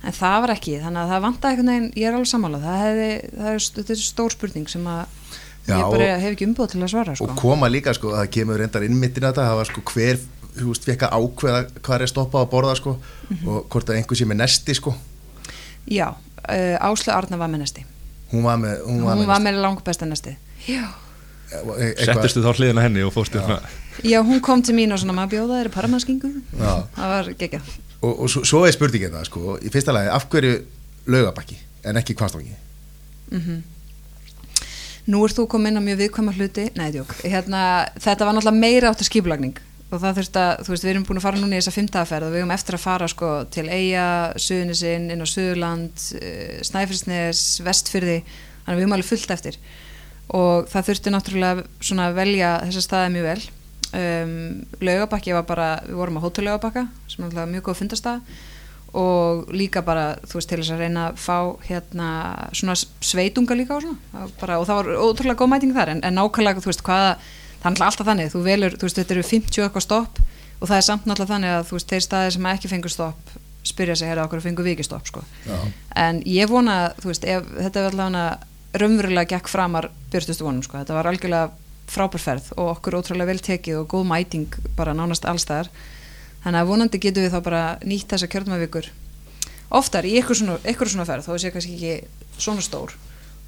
[0.00, 2.78] en það var ekki, þannig að það vantaði einhvern veginn, ég er alveg sammálað, það,
[2.86, 5.02] hefði, það er, þetta er stór spurning sem að
[5.68, 7.26] Já, ég bara hef ekki umbúð til að svara sko.
[7.28, 10.22] og koma líka sko, það kemur reyndar innmittin að þetta, það var sko hver
[10.56, 12.96] þú veist, fekk að ákveða hvað er stoppað að borða sko
[13.46, 14.94] og hvort að einhver sé með nesti sko.
[15.90, 17.84] Já, uh, Áslu Arna var með næsti
[18.32, 20.34] hún var með, hún hún var var með, með langt besta næsti
[20.68, 21.06] Já, nesti
[21.50, 23.40] E- eitthvað- Settustu þá hliðina henni og fórstu
[24.06, 24.22] Já.
[24.22, 26.74] hún kom til mín og svona maður bjóða þeirri parmaskingu Já.
[26.96, 27.62] það var geggjað
[28.00, 30.56] og, og svo, svo er spurningin það sko í fyrsta lagi, af hverju
[31.10, 32.56] laugabakki en ekki kvastangi
[33.30, 33.60] mm
[35.10, 36.68] Nú ert þú komin á mjög viðkvæma hluti.
[36.76, 36.92] Nei,
[37.24, 37.60] hérna,
[37.98, 39.56] þetta var náttúrulega meira áttu skipulagning.
[39.90, 42.28] Og það þurft að, þú veist, við erum búin að fara núna í þessa fimmtaferð
[42.28, 44.04] og við erum eftir að fara sko til Eyja,
[44.38, 49.58] Suðunisinn, inn á Suðurland uh, Snæfellsnes, Vestfyrði þannig að við erum alveg fullt eftir.
[50.36, 53.40] Og það þurfti náttúrulega svona að velja þessa staði mjög vel
[53.96, 54.32] um,
[54.80, 58.24] Laugabakki var bara, við vorum á hótelaugabakka sem er mjög góð fundastað
[58.96, 61.36] og líka bara, þú veist, til þess að reyna að fá
[61.68, 62.08] hérna
[62.58, 66.02] svona sveitunga líka og svona Það bara, og það var ótrúlega góð mæting þar en,
[66.02, 67.12] en nákvæmlega, þú veist, hvaða
[67.60, 70.20] það er alltaf þannig, þú velur, þú veist, þetta eru 50 eitthvað stopp
[70.60, 73.38] og það er samt náttúrulega þannig að þú veist, þeir staðir sem ekki fengur stopp
[73.66, 75.08] spyrja sig, heyrðu, okkur fengur við ekki stopp?
[75.08, 75.22] sko.
[75.98, 80.80] En ég vona, þú veist ef, þetta var allavega raunverulega gekk framar björstustu vonum, sko,
[80.80, 81.50] þetta var algjörlega
[81.90, 85.70] frábærferð og okkur ótrúlega vel tekið og góð mæting bara nánast allstæðar
[86.44, 88.90] þannig að vonandi getum við þá bara nýtt þessa kjörnumavíkur
[89.70, 92.94] oftar í ykkur svona, ykkur svona ferð þó sé kannski ekki svona stór.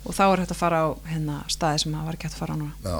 [0.02, 2.42] Og þá er hægt að fara á hérna, staði sem það var ekki hægt að
[2.42, 2.74] fara á núna.
[2.82, 2.96] Já,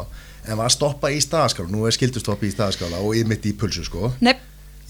[0.47, 1.72] en var að stoppa í staðaskála?
[1.72, 4.12] Nú er skildustoppi í staðaskála og ymitt í pulsu sko.
[4.22, 4.36] Nei,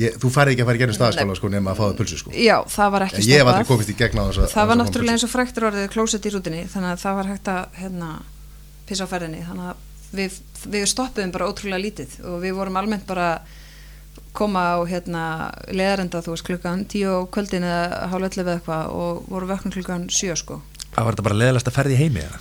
[0.00, 2.34] ég, þú færði ekki að fara í gerðin staðaskála sko nema að fáða pulsu sko.
[2.36, 4.52] Já, það var ekki En ég hef aldrei stoppað komist í gegn á þess að
[4.52, 7.50] það var náttúrulega eins og fræktur orðið klósett í rútinni þannig að það var hægt
[7.54, 8.10] að hérna,
[8.90, 9.40] pissa á ferðinni.
[9.48, 10.38] Þannig að við,
[10.68, 13.34] við stoppuðum bara ótrúlega lítið og við vorum almennt bara
[14.36, 15.24] koma á hérna,
[15.68, 19.74] leðarenda þú veist klukkan tíu á kvöldin eða hálf 11 eða eitthvað og voru vöknum
[19.74, 20.62] klukkan sjö sko.
[20.92, 22.40] Það var þetta bara leðilegast að ferði í heimi eða?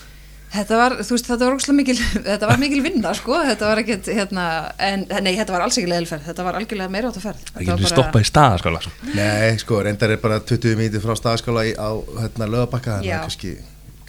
[0.52, 1.94] Þetta var, þú veist, þetta var ógslag mikil,
[2.32, 4.46] þetta var mikil vinna, sko, þetta var ekkert, hérna,
[4.84, 7.46] en, nei, þetta var alls ekki leðilferð, þetta var algjörlega meira átt að ferð.
[7.54, 8.92] Það getur stoppað í staðaskóla svo.
[9.16, 13.54] Nei, sko, reyndar er bara 20 mítið frá staðaskála á hérna, lögabakka þannig að kannski,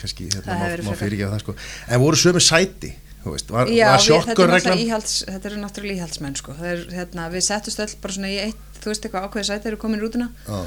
[0.03, 1.55] kannski hérna, má, má fyrirgefa það sko.
[1.87, 2.91] En voru sömu sæti,
[3.31, 6.81] veist var, Já, var við, þetta, er íhalds, þetta eru náttúrulega íhaldsmenn, sko, það er,
[6.97, 10.01] hérna, við settust öll bara svona í eitt, þú veist eitthvað ákveðið sæti eru komin
[10.01, 10.59] í rútuna Já.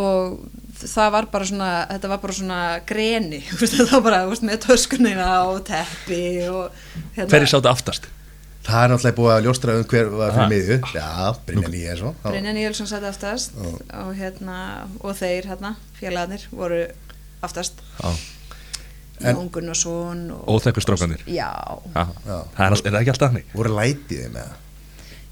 [0.00, 0.38] og
[0.84, 4.62] það var bara svona, þetta var bara svona greni, það var bara, þú veist, með
[4.68, 6.80] töskunina og teppi og,
[7.18, 8.10] hérna, Hverju sáttu aftast?
[8.60, 10.50] Það er náttúrulega búið að ljóstra um hver var fyrir Aha.
[10.52, 11.06] miðju Já,
[11.46, 12.10] Brynja Já.
[12.26, 14.58] Brynja Níelsson sæti aftast og hérna,
[15.00, 16.84] og þeir, hérna, félagarnir voru
[17.40, 18.12] aftast Já.
[19.20, 21.20] En- Jón Gunnarsson og, Óþekku strákarnir.
[21.26, 21.50] Já,
[21.94, 22.04] Já.
[22.26, 22.36] Já.
[22.56, 23.50] Það er, all- er það ekki alltaf þannig?
[23.54, 24.52] Voru lætið þeim eða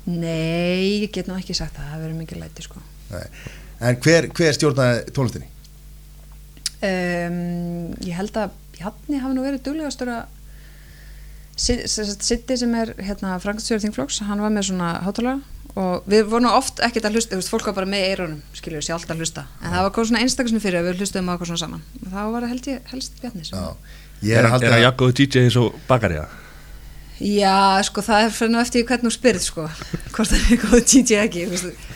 [0.09, 2.81] nei, ég get nú ekki sagt það, það verður mikið læti, sko
[3.11, 3.27] Nei.
[3.81, 5.49] En hver, hver stjórnaði tónlistinni?
[6.83, 10.35] um, ég held að Bjarni hafi nú verið duglegastur að
[11.59, 15.41] Sitti sem er hérna, Frankstjóður Þingflokks, hann var með svona hátalara
[15.79, 18.43] og við vorum nú oft ekkert að hlusta, þú veist, fólk var bara með eirunum,
[18.57, 21.31] skiljum við sjálft að hlusta en það var komið svona einstaklega fyrir að við hlustuðum
[21.31, 23.69] á okkur svona saman og þá var það held ég helst Bjarni sem Já
[24.19, 26.33] Ég Er, er, haldið er að að jakkuðu DJ eins og bakari það?
[27.23, 29.67] Já, sko, það er fyrir nú eftir hvernig þú spyrir, sko,
[30.15, 31.87] hvort það er góð DJ ekki, þú veist,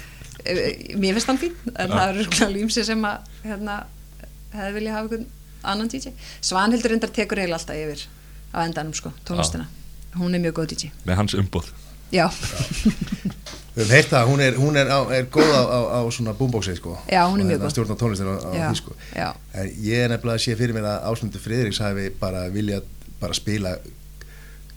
[0.45, 0.63] eh,
[1.03, 3.77] mér finnst hann fín, en það eru svona límsi sem að, hérna,
[4.55, 5.29] hefði vilja hafa einhvern
[5.73, 6.15] annan DJ.
[6.43, 8.07] Svanhildur reyndar tekur eiginlega alltaf yfir
[8.55, 9.67] á endanum, sko, tónlistina.
[10.19, 10.93] Hún er mjög góð DJ.
[11.07, 11.71] Með hans umbóð
[12.13, 12.27] Já,
[13.73, 16.35] Við höfum heyrt það, hún er, hún er, á, er góð á, á, á svona
[16.37, 17.71] boomboxi sko Já, hún er mjög góð.
[17.73, 19.29] Stjórna tónlistin á, á Já, því sko já.
[19.57, 22.85] En ég er nefnilega að sé fyrir mér að Ásmundur Friðriks hafi bara viljað
[23.23, 23.73] bara spila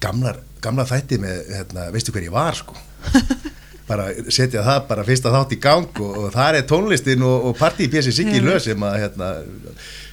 [0.03, 2.75] gamlar, gamla þætti með, hérna, veistu hver ég var sko
[3.89, 7.57] bara setja það bara fyrsta þátt í gang og, og það er tónlistin og, og
[7.59, 8.39] partípjessi Siggi.
[8.41, 9.27] Löð sem að hérna,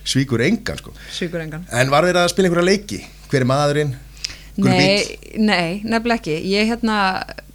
[0.04, 1.64] svíkur engan sko svíkur engan.
[1.70, 2.98] En var verið að spila einhverja leiki?
[3.30, 3.94] Hver er maðurinn?
[4.60, 6.34] Nei, nei, nefnilega ekki.
[6.50, 6.96] Ég hérna,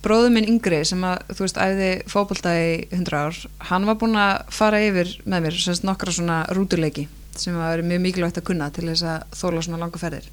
[0.01, 3.37] bróður minn yngri sem að, þú veist, æfði fótbolta í 100 ár,
[3.69, 7.91] hann var búinn að fara yfir með mér, semst nokkra svona rútuleiki sem var verið
[7.91, 10.25] mjög mikilvægt að kunna til þess að þóla svona langa ferðir.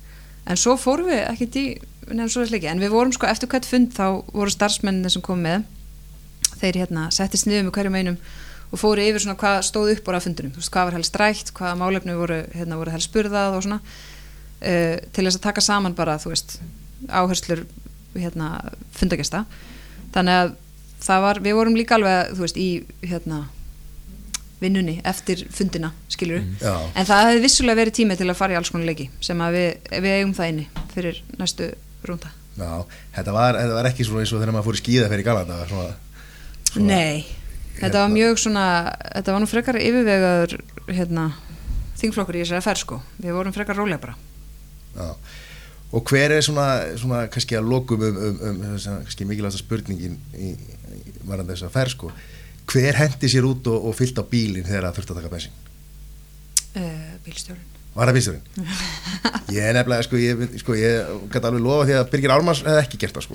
[0.49, 1.65] En svo fórum við ekkert í
[2.09, 5.45] nefn svo leiki, en við vorum sko eftir hvert fund þá voru starfsmenninni sem kom
[5.45, 5.67] með,
[6.62, 8.19] þeir hérna settist niður með hverjum einum
[8.73, 11.21] og fóru yfir svona hvað stóð upp úr af fundunum, þú veist, hvað var helst
[11.21, 12.95] rætt, hvaða málefni voru, hérna, voru
[14.61, 16.59] uh, til þess að taka saman bara, þú veist,
[17.09, 17.65] áherslur
[18.15, 18.51] hérna,
[18.95, 19.45] fundagesta
[20.15, 20.55] þannig að
[21.05, 22.71] það var, við vorum líka alveg, þú veist, í
[23.05, 23.45] hérna
[24.63, 26.75] vinnunni eftir fundina, skilur við Já.
[26.95, 29.59] en það hefði vissulega verið tími til að fara í alls konar leiki sem að
[29.59, 31.71] við, við eigum það inni fyrir næstu
[32.07, 32.85] rúnda Já,
[33.17, 35.57] þetta var, þetta var ekki svona eins og þegar maður fór í skíða fyrir Galanda
[35.69, 35.89] svona,
[36.71, 37.25] svona, Nei,
[37.81, 38.67] þetta var mjög svona
[39.03, 40.55] þetta var nú frekar yfirvegaður
[40.95, 41.27] hérna,
[41.99, 43.01] þingflokkur í þessari ferð sko.
[43.19, 44.15] Við vorum frekar rólega bara
[44.95, 45.11] Já.
[45.95, 46.68] Og hver er svona,
[46.99, 51.68] svona kannski að lokum um, um, um, um kannski mikilvægsta spurningin í, í varandi þess
[51.68, 52.11] að fer sko
[52.70, 55.62] hver hendi sér út og, og fyllt á bílinn þegar það þurfti að taka bensin?
[56.80, 58.72] uh, bílstjórun Var það bílstjórinn?
[59.57, 62.82] ég er nefnilega, sko, ég, sko, ég gæti alveg lofa því að Birgir Ármanns hefði
[62.82, 63.34] ekki gert það sko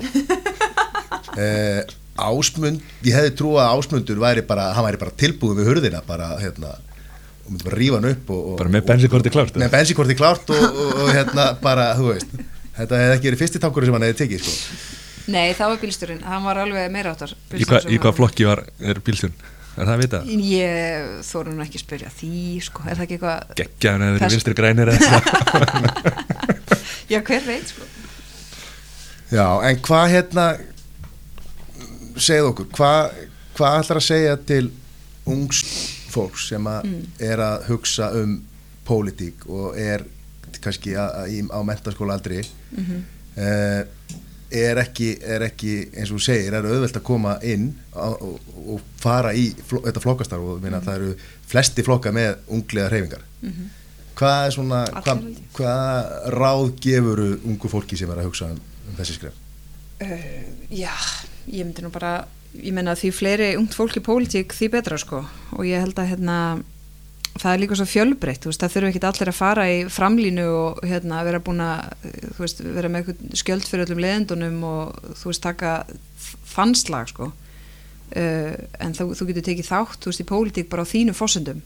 [1.38, 1.96] uh,
[2.30, 6.34] Ásmund, ég hefði trúið að Ásmundur væri bara, hann væri bara tilbúið við hurðina bara,
[6.42, 6.74] hérna
[7.50, 10.50] og myndi bara rífa hann upp og, og, Bara með bensinkorti klárt með bensinkorti klárt
[10.54, 12.30] og, og, og hérna bara, þú veist
[12.76, 14.52] þetta hefði ekki verið fyrsti tankur sem hann hefði tekið sko.
[15.30, 18.60] Nei, það var bílstjórun, hann var alveg meira áttar Í hvað í hvað flokki var,
[18.80, 19.36] er bílstjórn?
[19.70, 20.18] Er það að vita?
[20.46, 20.64] Ég
[21.28, 22.30] þóru nú ekki að spyrja því
[22.66, 24.88] sko, er það ekki eitthvað Geggjaðan eða Þess- vinstri grænir
[27.10, 27.82] Já, hver veit sko
[29.30, 30.46] Já, en hvað hérna
[32.18, 33.00] segið okkur, hvað
[33.60, 34.66] hvað ætlar að segja til
[35.30, 35.58] ungs
[36.12, 36.88] fólks sem að
[37.22, 38.38] er að hugsa um
[38.88, 40.04] pólitík og er
[40.60, 42.40] kannski að, að, í- á mentaskóla aldrei
[43.36, 43.82] eh,
[44.50, 48.40] er ekki, er ekki eins og segir, er auðvelt að koma inn á, og,
[48.74, 51.12] og fara í fló, þetta flokkastarf og minna, það eru
[51.50, 53.22] flesti flokka með ungliða hreyfingar.
[54.18, 55.22] Hvað er svona hvað,
[55.54, 58.58] hvað ráð gefuru ungu fólki sem er að hugsa um,
[58.90, 59.38] um þessi skref?
[60.02, 60.26] Uh,
[60.74, 60.92] já,
[61.46, 62.16] ég myndi nú bara
[62.58, 65.22] ég menna því fleiri ungt fólk í pólitík því betra sko.
[65.56, 66.38] Og ég held að hérna
[67.38, 70.46] það er líka svo fjölbreytt, þú veist, það þurfu ekki allir að fara í framlínu
[70.50, 71.92] og hérna vera búin að,
[72.34, 75.74] þú veist, vera með skjöld fyrir öllum leðendunum og þú veist, taka
[76.50, 77.30] fannslag sko.
[78.10, 81.62] Uh, en þú, þú getur tekið þátt, þú veist, í pólitík bara á þínum fósundum,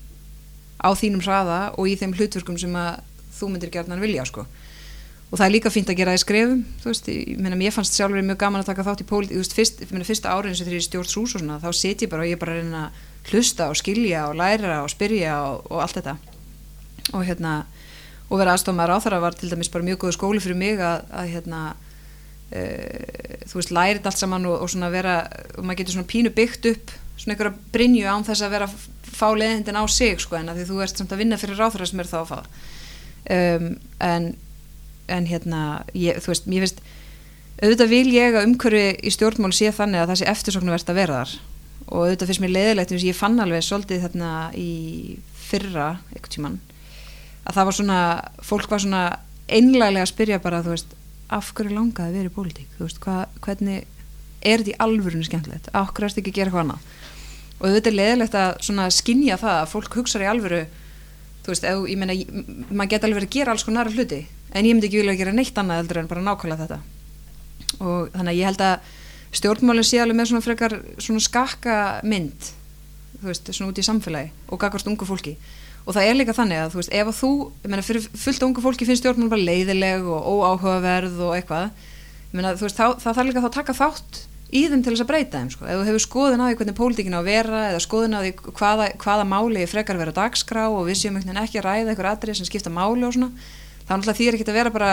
[0.85, 3.01] á þínum hraða og í þeim hlutverkum sem að
[3.35, 4.45] þú myndir gerðan vilja sko
[5.35, 7.97] og það er líka fínt að gera það í skrefum veist, ég meina, mér fannst
[7.99, 10.55] sjálfur mjög gaman að taka þátt í pólitík, þú veist, fyrst, ég meina, fyrsta árin
[10.55, 12.83] sem þegar ég stjórn sús og svona, þá set ég bara og ég bara reyna
[12.85, 16.15] að hlusta og skilja og læra og spyrja og, og allt þetta.
[17.19, 17.55] Og hérna
[18.29, 20.79] og vera aðstofmaður á þar að var til dæmis bara mjög góð skóli fyrir mig
[20.79, 21.63] að, að hérna
[22.55, 22.63] e,
[23.51, 25.17] þú veist, lærið allt saman og, og svona vera,
[25.59, 28.71] og maður getur svona pínu byggt upp svona einhverja brinju án þess að vera
[29.15, 31.87] fá leðindin á sig sko en að því þú ert samt að vinna fyrir ráþara
[31.87, 32.39] sem er þá að fá.
[33.35, 33.69] Um,
[34.05, 34.27] en,
[35.13, 35.63] en hérna
[35.97, 36.85] ég, þú veist, mér finnst
[37.63, 41.19] auðvitað vil ég að umhverfi í stjórnmál sé þannig að það sé eftirsoknuvert að vera
[41.23, 41.35] þar.
[41.85, 44.71] Og auðvitað finnst mér leiðilegt ég fann alveg svolítið þarna í
[45.45, 46.61] fyrra eitthvað tíman
[47.45, 47.99] að það var svona,
[48.45, 49.03] fólk var svona
[49.53, 50.95] einlæglega að spyrja bara þú veist,
[51.35, 52.71] af hverju langaði í pólitík?
[52.79, 53.85] Þú veist, hva, hvernig
[54.45, 56.89] er þetta í alvörunni skemmtilegt, af hverju erst ekki að gera eitthvað annað?
[57.59, 60.63] Og auðvitað er leiðilegt að skinja það að fólk hugsaður í alvöru
[61.45, 62.17] þú veist, ef, ég meina
[62.73, 64.21] maður geta alveg verið að gera alls konar hluti
[64.55, 66.81] en ég myndi ekki vilja að gera neitt annað heldur en bara nákvæmlega þetta.
[67.83, 68.93] Og þannig að ég held að
[69.35, 72.53] stjórnmálinn sé alveg með svona frekar svona skakka mynd
[73.25, 75.35] þú veist, svona út í samfélagi og gagvart ungu fólki.
[75.85, 77.33] Og það er líka þannig að þú veist, ef að þú,
[77.65, 81.67] ég meina, fyrir fullt ungu fólki finnst stjórnmálinn bara leiðileg og óáhugaverð og eitthvað,
[82.31, 84.23] ég meina, þú veist, þá, það þarf líka þá að taka þátt
[84.55, 86.79] í þeim til þess að breyta þeim, sko, ef þú hefur skoðun á því hvernig
[86.79, 90.87] pólitíkin á að vera eða skoðun á því hvaða, hvaða máli frekar vera dagskrá og
[90.89, 93.33] við séum ekki að ræða eitthvað aðrið sem skipta máli og svona,
[93.85, 94.93] þá náttúrulega þýr ekki að vera bara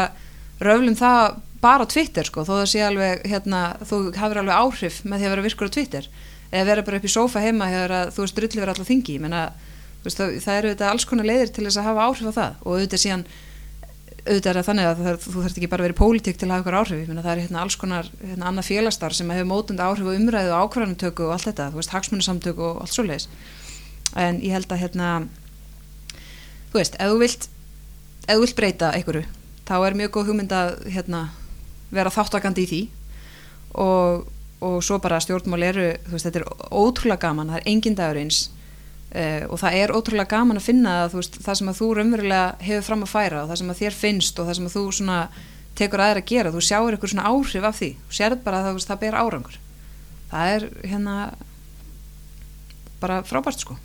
[0.62, 5.02] röflum það bara á Twitter sko, þó það sé alveg hérna, þú hafur alveg áhrif
[5.06, 6.10] með því að vera virkur á Twitter.
[6.52, 9.20] Eða vera bara upp í sófa heima þegar þú veist drulli vera alltaf þingi.
[9.22, 9.44] Menna,
[10.04, 12.58] veist, það, það eru þetta alls konar leiðir til þess að hafa áhrif á það.
[12.66, 13.24] Og auðvitað síðan
[14.22, 16.52] auðvitað er það þannig að það, þú þarfst ekki bara að í pólitík til að
[16.54, 19.82] hafa ykkur áhrif, menna, það er hérna alls konar hérna, annað félagstar sem hefur mótund
[19.82, 23.26] áhrif á umræðu og ákvarðanutöku og allt þetta, veist hagsmunasamtöku og allt svo leiðis
[24.20, 25.10] en ég held að hérna
[26.72, 27.48] þú veist, ef þú vilt
[28.28, 29.28] ef þú vilt breyta einhverju
[29.72, 31.26] þá er mjög góð hugmynd að hérna,
[31.94, 32.82] vera þáttakandi í því.
[33.82, 34.26] Og,
[34.62, 38.20] og svo bara stjórnmál eru, þú veist, þetta er ótrúlega gaman, það er engin dagur
[38.20, 38.42] eins
[39.16, 42.88] uh, og það er ótrúlega gaman að finna veist, það sem að þú raunverulega hefur
[42.90, 45.22] fram að færa og það sem að þér finnst og það sem að þú svona
[45.80, 48.68] tekur aðeins að gera, þú sjáur eitthvað svona áhrif af því, þú sér bara að
[48.68, 49.62] það, það ber árangur.
[50.32, 51.16] Það er hérna
[53.02, 53.80] bara frábært sko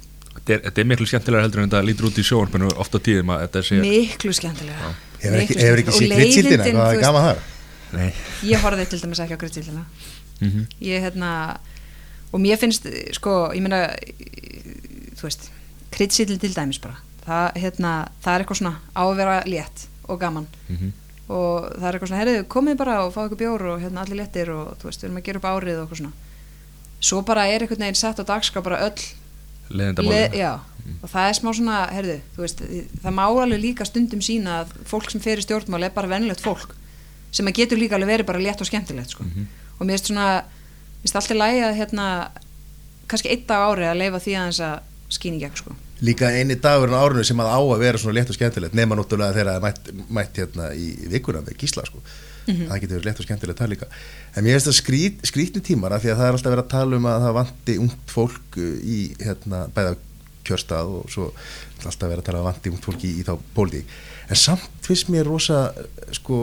[0.46, 3.32] Þetta er, þetta er miklu skemmtilega heldur en þetta lítur út í sjónarpinu ofta tíðum
[3.34, 7.40] að þetta sé Miklu skemmtilega Hefur ekki, hefur ekki sér gritsildina, hvað er gaman það?
[7.96, 8.10] Nei.
[8.46, 10.68] Ég horfði til dæmis ekki á gritsildina mm -hmm.
[10.86, 11.32] Ég hérna
[12.36, 12.86] og mér finnst,
[13.16, 13.88] sko, ég meina
[15.16, 15.48] þú veist,
[15.94, 17.92] gritsildin til dæmis bara, það, hérna
[18.24, 20.46] það er eitthvað svona á að vera létt og gaman.
[20.68, 20.92] Mm -hmm.
[21.28, 24.20] og það er eitthvað svona, herriðu, komið bara og fáðu ykkur bjór og hérna allir
[24.20, 26.12] léttir og þú veist, við erum að gera upp árið og eitthvað svona.
[27.00, 29.02] Svo bara er einhvern veginn sett á dagskrá bara öll
[29.70, 30.50] Leðindamálinu já,
[31.02, 32.64] og það er smá svona, herðu, þú veist,
[33.02, 36.44] það má alveg líka stundum sína að fólk sem fer í stjórnmál er bara vennilegt
[36.44, 36.74] fólk
[37.34, 39.24] sem að getur líka alveg verið bara létt og skemmtilegt sko.
[39.24, 39.48] Mhm.
[39.78, 42.06] og mér finnst svona mér finnst alltaf lægi að hérna
[43.10, 44.78] kannski einn dag á ári að leifa því aðeins að
[45.16, 45.74] skýni gegn sko.
[46.04, 48.96] Líka eini dagur á árinu sem að á að vera svona létt og skemmtilegt nema
[48.98, 52.02] náttúrulega þegar það er mætt, mætt hérna í vikuna með gísla sko.
[52.46, 53.88] Það getur verið létt og skemmtilegt það líka.
[54.34, 56.74] En mér finnst það skrít, skrítni tímar af því að það er alltaf verið að
[56.74, 58.58] tala um að það vanti ungt fólk
[58.96, 59.96] í hérna, bæða
[60.46, 61.30] kjörstað og svo
[61.86, 63.96] alltaf verið að tala um að vanti ungt fólk í, í þá pólitík.
[64.30, 65.70] En samt finnst mér rosa
[66.14, 66.38] sko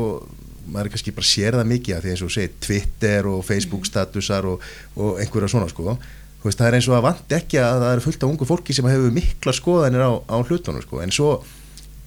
[0.63, 3.87] maður er kannski bara sér það mikið af því eins og segir Twitter og Facebook
[3.87, 4.63] statusar og,
[4.95, 5.97] og einhverja svona sko.
[6.43, 8.75] Veist, það er eins og að vant ekki að það eru fullt af ungu fólki
[8.75, 10.99] sem hefur mikla skoðanir á, á hlutunum sko.
[11.03, 11.29] En svo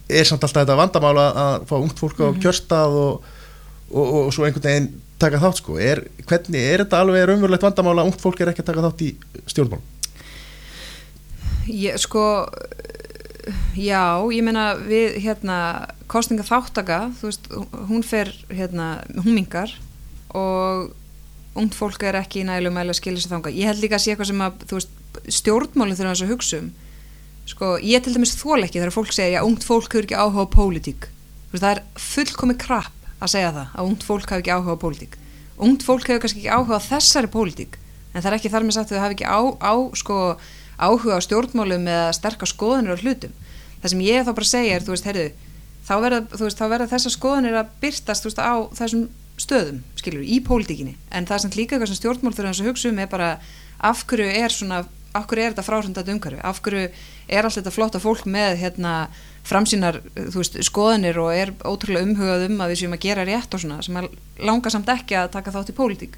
[0.08, 3.30] er samt alltaf þetta vandamála að fá ungt fólk á kjörstað og,
[3.92, 4.88] og, og, svo einhvern veginn
[5.20, 5.78] taka þátt sko.
[5.80, 9.04] Er, hvernig er þetta alveg raunverulegt vandamála að ungt fólk er ekki að taka þátt
[9.06, 9.12] í
[9.46, 9.92] stjórnmálum?
[11.66, 12.24] Ég, sko
[13.78, 15.58] já, ég meina við hérna,
[16.10, 17.50] kostninga þáttaka þú veist,
[17.90, 19.72] hún fer hérna, hún mingar
[20.36, 20.92] og
[21.56, 24.04] ungt fólk er ekki í nælu mæli að skilja sér þanga, ég held líka að
[24.04, 24.98] sé eitthvað sem að veist,
[25.38, 26.72] stjórnmálinn þurfa þess að hugsa um
[27.46, 30.46] sko, ég til dæmis þól ekki þegar fólk segir, já, ungt fólk hefur ekki áhuga
[30.50, 31.08] á pólitík,
[31.54, 35.18] það er fullkomi krapp að segja það, að ungt fólk hefur ekki áhuga á pólitík,
[35.56, 37.78] ungt fólk hefur kannski ekki áhuga á þessari pólitík,
[38.12, 40.20] en það er ekki þar með sagt að þau hafi ekki á, á sko,
[40.76, 43.36] áhuga á stjórnmálum eða sterkar skoðanir á hlutum,
[43.82, 45.28] það sem ég þá bara segja er, þú veist, heyrðu,
[45.86, 49.08] þá verða, verða þessar skoðanir að byrtast, veist, á þessum
[49.40, 50.96] stöðum, skilur, í pólitíkinni.
[51.12, 53.30] En það samt líka eitthvað sem stjórnmál þurfa að hugsa um er bara
[53.84, 54.78] af hverju er svona
[55.16, 56.42] af hverju er þetta fráhrundað umhverfi?
[56.44, 58.94] Af hverju er allt þetta flotta fólk með hérna
[59.46, 60.00] framsýnar
[60.34, 63.82] veist, skoðanir og er ótrúlega umhugað um að við séum að gera rétt og svona
[63.86, 63.98] sem
[64.42, 66.16] langar samt ekki að taka þátt í pólitík?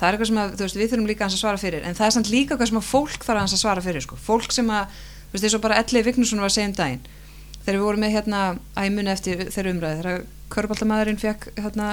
[0.00, 2.16] Það er eitthvað sem að, veist, við þurfum líka að svara fyrir en það er
[2.16, 4.16] samt líka eitthvað sem að fólk þarf að svara fyrir sko.
[4.16, 7.08] fólk sem að, þú veist, eins og bara Elli Vignursson var að segja um daginn
[7.64, 8.40] þegar við vorum með hérna
[8.78, 11.88] að muni eftir þeirra umræði þegar Körbáltamæðurinn fekk hérna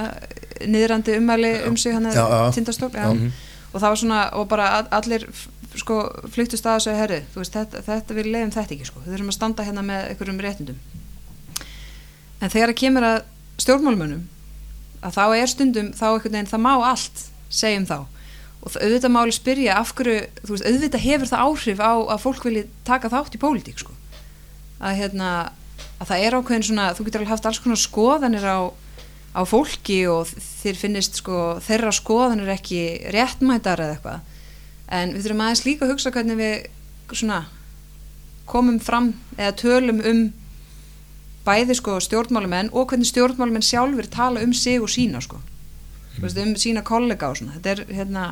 [0.66, 3.30] niðrandi umæli um sig hérna tindastól mhm.
[3.74, 5.28] og það var svona, og bara allir
[5.82, 5.98] sko
[6.34, 9.38] flyktust að þessu herri, veist, þetta, þetta við leiðum þetta ekki sko, við þurfum að
[9.38, 10.80] standa hérna með einhverjum réttindum.
[12.38, 13.18] En þegar það kemur að
[13.64, 14.24] stjórnmálmönnum
[15.06, 17.98] að þá er stundum þá einhvern veginn, það má allt segjum þá.
[18.66, 20.18] Og auðvitað máli spyrja af hverju,
[20.50, 23.94] veist, auðvitað hefur það áhrif á að fólk vilji taka þátt í pólitík sko.
[24.82, 25.30] Að hérna,
[25.98, 28.60] að það er ákveðin svona þú getur alveg haft alls konar skoðanir á,
[29.38, 32.82] á fólki og þér finnist sko þeirra skoðanir ekki
[33.14, 34.37] réttmætar eða eitthvað
[34.88, 37.44] en við þurfum aðeins líka að hugsa hvernig við svona
[38.48, 40.22] komum fram eða tölum um
[41.48, 45.40] bæði sko stjórnmálumenn og hvernig stjórnmálumenn sjálfur tala um sig og sína sko.
[46.18, 46.26] Mm.
[46.44, 47.58] um sína kollega og svona.
[47.60, 48.28] Þetta er hérna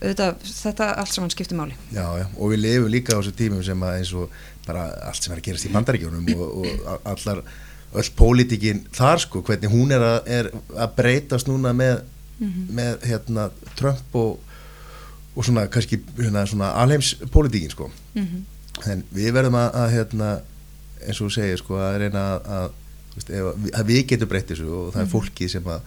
[0.00, 1.74] Þetta, þetta allt saman skiptir máli.
[1.92, 4.30] Já, já, og við lifum líka á þessu tímum sem að eins og
[4.64, 7.42] bara allt sem er að gerast í bandaríkjónum og, og allar
[8.00, 12.00] öll pólitíkin þar sko, hvernig hún er að, er að breytast núna með,
[12.40, 12.74] mm -hmm.
[12.74, 14.40] með hérna Trump og,
[15.34, 18.90] og svona kannski hérna, svona alheimspólitíkin sko mm -hmm.
[18.92, 20.40] en við verðum að, að hérna,
[21.06, 22.70] eins og þú segir sko að reyna að,
[23.74, 25.12] að við getum breytið þessu og það er mhm.
[25.12, 25.80] fólki sem að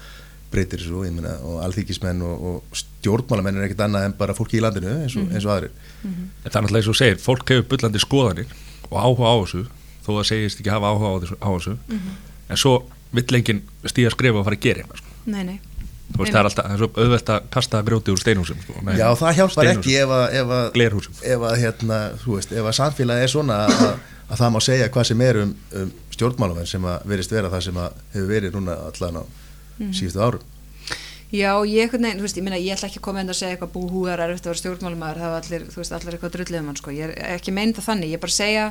[0.52, 4.62] breytir þessu myna, og alþykismenn og, og stjórnmálamenn er ekkert annað en bara fólki í
[4.62, 5.36] landinu eins og, mm -hmm.
[5.36, 5.72] eins og aðrir
[6.04, 6.28] mm -hmm.
[6.44, 8.48] Það er náttúrulega eins og segir, fólk hefur byllandi skoðanir
[8.90, 9.64] og áhuga á þessu
[10.06, 11.74] þó að segist ekki hafa áhuga á þessu, á þessu.
[11.88, 12.16] Mm -hmm.
[12.50, 12.74] en svo
[13.12, 15.10] vill enginn stíða að skrifa og fara að gera eitthvað sko.
[15.26, 15.60] Nei, nei
[16.14, 18.76] Veist, það er alltaf, er auðvelt að kasta grjóti úr steinhúsum sko.
[18.86, 20.66] Nei, Já, það hjálpar ekki ef að ef að,
[21.26, 23.86] ef að, hérna, veist, ef að samfélagi er svona að,
[24.28, 27.66] að það má segja hvað sem er um, um stjórnmálamenn sem að verist vera það
[27.68, 27.80] sem
[28.14, 29.94] hefur verið núna allan á mm.
[29.98, 30.50] síðustu árum
[31.34, 33.72] Já, ég, nein, veist, ég, meina, ég ætla ekki að koma inn og segja eitthvað
[33.74, 36.78] búhúðar er eftir að vera stjórnmálumæður það var allir, þú veist, allir eitthvað drulluðum hann
[36.78, 36.94] sko.
[36.94, 38.68] ég er ekki meint að þannig, ég er bara að segja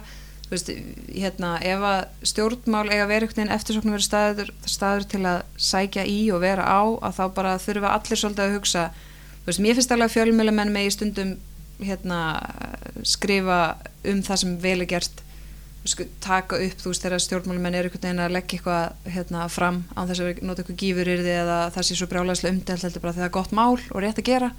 [0.53, 0.69] veist,
[1.13, 6.19] hérna, ef að stjórnmál eiga verið eftir svona verið staður, staður til að sækja í
[6.35, 8.85] og vera á, að þá bara þurfa allir svolítið að hugsa,
[9.47, 11.35] veist, mér finnst alveg fjölmjölumenn með í stundum
[11.83, 12.21] hérna,
[13.07, 13.61] skrifa
[14.09, 15.23] um það sem vel er gert.
[15.83, 19.81] Sko, taka upp, þú veist, þegar stjórnmálumenn er einhvern veginn að leggja eitthvað hérna, fram
[19.99, 23.27] á þess að nota eitthvað gífur yrði eða það sé svo brjálæslega umdelt þegar það
[23.27, 24.53] er gott mál og rétt að gera.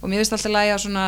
[0.00, 1.06] Og mér finnst alltaf lægi að svona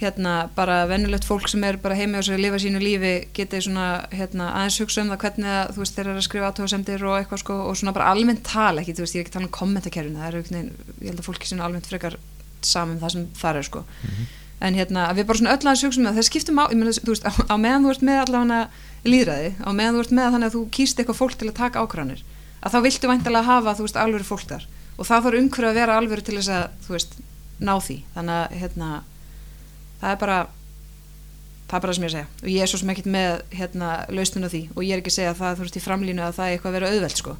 [0.00, 3.60] hérna, bara vennulegt fólk sem er bara heimi á sig að lifa sínu lífi geti
[3.64, 7.06] svona hérna, aðeins hugsa um það hvernig að, þú veist, þeir eru að skrifa átöðasemdir
[7.08, 9.38] og eitthvað sko og svona bara almennt tala ekki, þú veist, ég er ekki að
[9.38, 12.18] tala um kommentarkerfinu, það er einhvern veginn, ég held að fólki svona almennt frekar
[12.60, 13.80] saman um það sem það er sko.
[13.86, 16.64] Mm -hmm en hérna við bara svona öll aðeins hugsa um það það skiptum á,
[16.72, 18.68] ég meina þú veist á, á meðan þú ert með allavega
[19.04, 21.58] líðræði, á meðan þú ert með þannig að þú kýrst eitthvað fólk til að
[30.00, 30.38] það að að að er bara
[31.66, 32.28] það er bara það sem ég segja.
[32.42, 34.62] Og ég er svo sem ekkit með hérna lausnun á því.
[34.76, 36.56] Og ég er ekki að segja að það þú veist í framlínu að það er
[36.56, 37.36] eitthvað að vera auðvelt sko.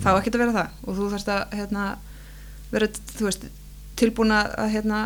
[0.00, 0.78] Þá ekkit að vera það.
[0.86, 1.86] Og þú þarfst að hérna
[2.70, 2.88] vera,
[3.18, 3.46] þú veist,
[4.00, 5.00] tilbúin að hérna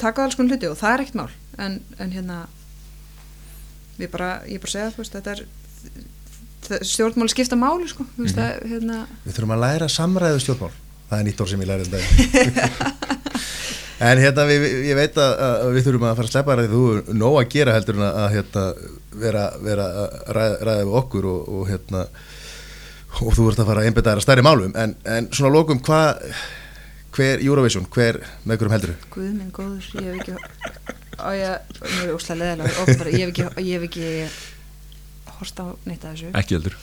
[0.00, 0.70] taka alls konar hluti.
[0.70, 1.28] Og það er ekkert mál.
[1.60, 2.38] En, en hérna
[4.00, 5.44] ég bara, ég bara segja veist, þetta er
[6.86, 8.68] stjórnmál skipta máli sko, mm -hmm.
[8.70, 9.06] hérna...
[9.24, 10.70] við þurfum að læra samræðu stjórnmál.
[11.10, 13.18] Það er nýtt orð sem ég læri þetta
[14.02, 16.84] en hérna við, ég veit að, að við þurfum að fara að sleppa það þú
[16.92, 18.64] er nóg að gera heldur en að hérna,
[19.22, 22.06] vera, vera að ræða, ræða við okkur og, og hérna
[23.20, 24.72] og þú ert að fara að einbita þér að stærri málum.
[24.78, 26.22] En, en svona lókum hvað
[27.12, 28.96] hver Eurovision, hver með hverjum heldur?
[29.12, 30.36] Guð minn góður, ég hef ekki
[31.20, 36.02] á ég, mér er óslæð leðilega ég hef ekki, ég hef ekki horst á neitt
[36.08, 36.32] af þessu.
[36.40, 36.80] Ekki heldur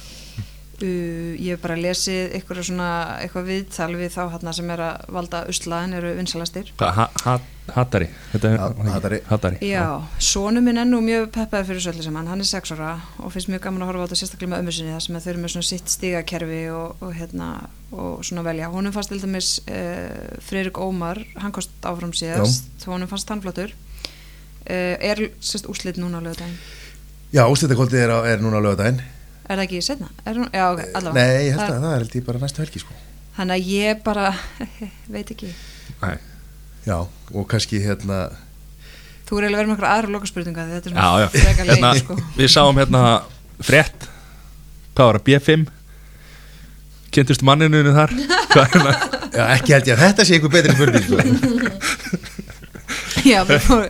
[0.79, 5.09] Uh, ég hef bara lesið eitthvað svona eitthvað viðtal við þá hérna sem er að
[5.11, 7.33] valda uslaðin eru vinsalastir ha, ha,
[7.75, 9.59] Hattari Hattari, hattari.
[9.65, 13.33] Já, sónu minn ennú mjög peppaði fyrir svolítið sem hann, hann er sex ára og
[13.35, 15.43] finnst mjög gaman að horfa á þetta sérstaklega með ömmu sinni það sem þau eru
[15.43, 17.51] með svona sitt stigakerfi og, og hérna
[17.89, 18.71] og svona velja.
[18.73, 23.75] Honum fannst til dæmis uh, Freirik Ómar, hann kost áfram síðast honum fannst hann flottur.
[24.69, 26.59] Uh, er sérst úslit núna á lögadaginn
[27.33, 28.99] Já, úslitakvöldið er, er núna á lögadaginn
[29.49, 30.07] Er það ekki setna?
[30.27, 31.13] Hún, já, ok, allavega.
[31.17, 32.93] Nei, ég held að það, það er held ég bara næstu helgi sko.
[33.39, 34.25] Þannig að ég bara,
[35.15, 35.49] veit ekki.
[36.03, 36.17] Nei.
[36.85, 36.97] Já,
[37.33, 38.29] og kannski hérna
[39.27, 42.13] Þú er eiginlega verið með okkur aðra lokaspurninga Þetta er svona freka leik hérna, sko.
[42.37, 43.01] Við sáum hérna
[43.61, 43.99] frétt.
[44.97, 45.65] Hvað var það, B5
[47.13, 48.11] kynntist manninu þar?
[48.53, 48.97] Hvað er það?
[49.29, 51.17] Já, ekki held ég að þetta sé einhver betri spurning sko.
[53.29, 53.89] Já, við fórum,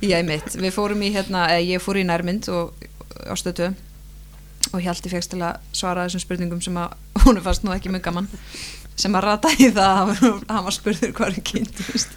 [0.00, 2.72] já, mitt, við fórum í hérna, eða ég fór í nærmynd og,
[3.28, 3.66] á stötu
[4.72, 6.94] og Hjalti fegst til að svara þessum spurningum sem að
[7.26, 8.28] hún fannst nú ekki mjög gaman
[8.96, 12.12] sem að rata í það að hann- var spurður hvað er kynntust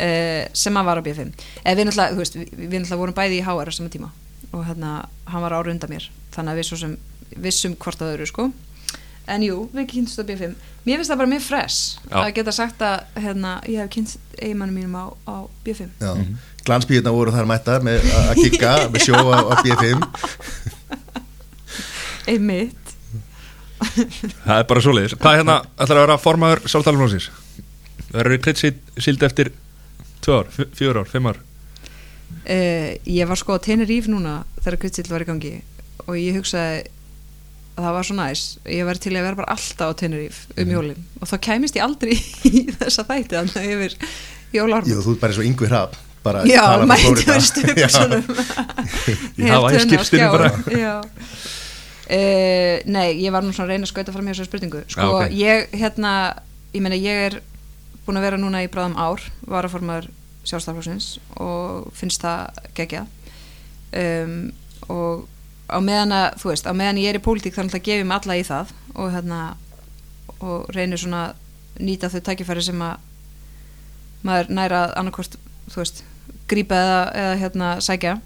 [0.00, 1.24] uh, sem að var á B5
[1.64, 4.10] eða við náttúrulega, þú veist, við, við náttúrulega vorum bæði í HR á sama tíma
[4.54, 4.92] og hérna
[5.32, 6.96] hann var ára undan mér þannig að við svo sem
[7.42, 8.44] vissum hvort að öðru sko.
[9.24, 10.50] En jú, við kynntumst á B5
[10.84, 11.78] mér finnst það bara mjög fresh
[12.10, 12.18] Já.
[12.20, 16.12] að geta sagt að hérna, ég hef kynnt eiginmannum mínum á, á B5 Já,
[16.68, 20.04] glansbíðuna voru þar mættar með að kikka með sjó á, á B5
[22.30, 22.94] einmitt.
[23.84, 25.16] Það er bara svoleiðis.
[25.20, 27.28] Hvað er hérna, ætlar að vera formaður Sáltalunósins?
[28.14, 29.50] Verður þið klitt síld eftir
[30.24, 31.40] 2 ár, 4 ár, 5 ár?
[32.44, 35.52] Uh, ég var sko á Tenerife núna þegar Kristill var í gangi
[36.04, 36.82] og ég hugsaði
[37.74, 38.42] að það var svo næs.
[38.70, 41.86] Ég var til að vera bara alltaf á Tenerife um jólin og þá kæmist ég
[41.86, 42.14] aldrei
[42.50, 43.96] í þessa þætti þannig yfir
[44.54, 45.70] jólarm Jú, þú ert bara eins og yngvi
[46.24, 47.34] bara Já, frá mætti Flórída.
[47.34, 48.22] verið stöpsunum
[49.76, 50.52] Í skipstinu bara.
[50.72, 50.94] Já
[52.08, 54.84] uh, Nei, ég var nú svona að reyna að skauta fram hjá þessu spurningu.
[54.88, 55.36] Sko, Já, ok.
[55.38, 56.12] ég, hérna,
[56.74, 57.38] ég meina ég er
[58.04, 60.10] búin að vera núna í bráðum ár var að formaður
[60.44, 63.06] sjálfstaflóksins og finnst það gegja
[63.96, 64.34] um,
[64.92, 65.24] og
[65.72, 68.18] á meðan að, þú veist, á meðan ég er í pólitík þannig að gefi mig
[68.18, 69.38] alla í það og hérna
[70.44, 71.22] og reynir svona
[71.80, 73.00] nýta þau tækifæri sem að
[74.24, 75.38] maður næra annarkvort,
[75.72, 76.04] þú veist
[76.48, 78.18] grípa eða, eða hérna sækja.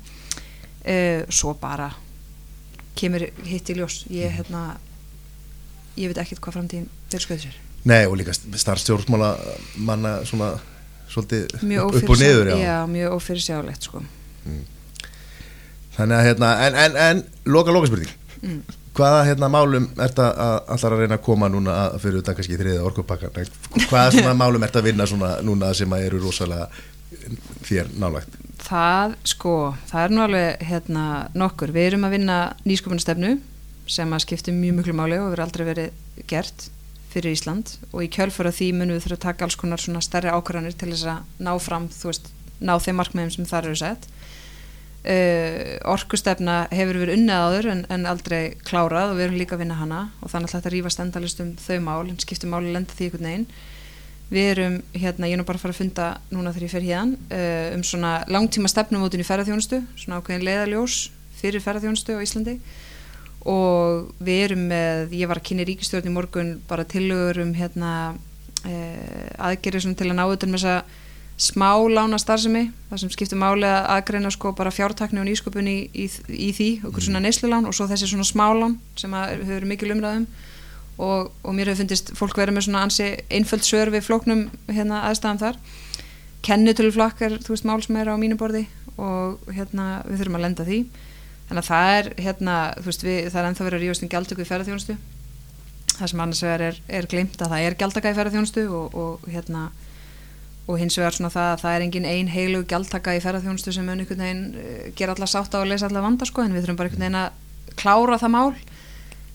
[0.88, 1.90] Uh, svo bara
[2.98, 4.02] kemur hitt í ljós.
[4.12, 4.64] Ég hérna
[5.98, 7.58] ég veit ekkert hvað framtíðin fyrir skoðu sér.
[7.88, 9.32] Nei, og líka starfstjórnmála
[9.86, 10.52] manna svona
[11.08, 11.54] svolítið
[11.86, 12.58] upp og niður, já.
[12.60, 14.02] já, mjög ófyrirsjálegt sko.
[15.96, 18.60] Þannig að hérna, en, en, en loka, loka spurning Mm.
[18.94, 20.36] Hvaða hérna málum ert að,
[20.70, 23.34] allar að reyna að koma núna að, fyrir utan kannski þriðið orkupakkan
[23.88, 26.68] Hvaða svona málum ert að vinna svona núna sem að eru rosalega
[27.66, 29.54] þér nálægt það sko,
[29.90, 31.04] það er nú alveg hérna
[31.38, 32.38] nokkur, við erum að vinna
[32.68, 33.36] nýsköpunastefnu
[33.88, 36.68] sem að skipti mjög mjög máli og verður aldrei verið gert
[37.12, 37.72] fyrir Ísland.
[37.94, 40.90] Og í kjölfara því munum við þurfa að taka alls konar svona stærri ákvarðanir til
[40.92, 42.28] þess að ná fram, þú veist,
[42.60, 44.08] ná þeim markmiðum sem þar eru sett.
[45.08, 49.62] Uh, orkustefna hefur verið unnið áður en, en aldrei klárað og við erum líka að
[49.64, 50.04] vinna hana.
[50.20, 53.30] Og þannig að þetta rífast endalist um þau mál en skiptir máli lenda því einhvern
[53.30, 53.48] veginn
[54.28, 56.84] við erum, hérna, ég er nú bara að fara að funda núna þegar ég fer
[56.84, 61.00] hérna uh, um svona langtíma stefnumótin í ferðarþjónustu svona ákveðin leiðaljós
[61.38, 62.58] fyrir ferðarþjónustu á Íslandi.
[63.48, 67.92] Og við erum með, ég var að kynni ríkistjórn í morgun bara tillögur um hérna
[68.12, 71.04] uh, aðgerið svona til að ná utan með þessa
[71.38, 75.76] smá lána starfsemi það sem skiptir máli að aðgreina sko bara fjártakni og nýsköpun í,
[75.94, 79.92] í, í því okkur svona neyslulán og svo þessi svona smálán sem að verið mikil
[79.94, 80.26] umræðum
[80.98, 85.04] og, og mér hefur fundist fólk vera með svona ansi einföld svör við flóknum hérna
[85.08, 85.60] aðstæðan þar.
[86.46, 88.66] Kennitöluflakk er þú veist mál sem er á mínu borði
[88.98, 90.80] og hérna við þurfum að lenda því.
[91.48, 94.12] Þannig að það er hérna þú veist við, það er ennþá verið að rífast um
[94.12, 94.98] gjaldtöku í ferðarþjónustu
[95.98, 99.28] það sem annars vegar er, er glimt að það er gjaldtaka í ferðarþjónustu og, og
[99.32, 99.68] hérna
[100.68, 103.86] og hins vegar svona það að það er engin ein heilu gjaldtaka í ferðarþjónustu sem
[103.88, 106.66] mun einhvern veginn eh, gera alla sátt á að leysa alla vanda sko en við
[106.66, 108.58] þurfum bara einhvern veginn að klára það mál.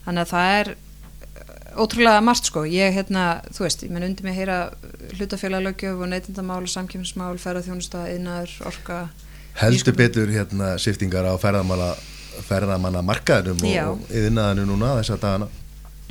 [0.04, 0.70] Þannig að það er
[1.76, 2.64] ótrúlega margt sko.
[2.68, 4.58] Ég hérna, þú veist, ég menn undir mig að heyra
[5.18, 8.98] hlutafélaglögjöf og neytindamál samkjöfnismál, ferðarþjónusta, innaður, orka
[9.54, 11.92] Heldur betur hérna siftingar á ferðamála
[12.48, 13.84] ferðamanna markaðinum Já.
[13.92, 15.46] og yðinnaðinu núna þessa dagana.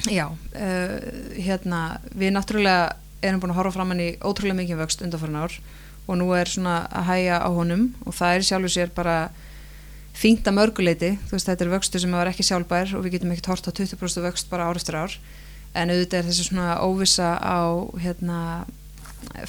[0.07, 0.93] Já, uh,
[1.35, 1.81] hérna
[2.15, 2.93] við náttúrulega
[3.23, 5.57] erum búin að horfa fram hann í ótrúlega mikið vöxt undanfærin ár
[6.07, 10.51] og nú er svona að hæja á honum og það er sjálfur sér bara að
[10.55, 13.67] mörguleiti, þú veist þetta er vöxtu sem var ekki sjálfbær og við getum ekkert hort
[13.67, 15.15] á 20% vöxt bara ár eftir ár
[15.73, 17.61] en auðvitað er þessi svona óvissa á
[18.01, 18.39] hérna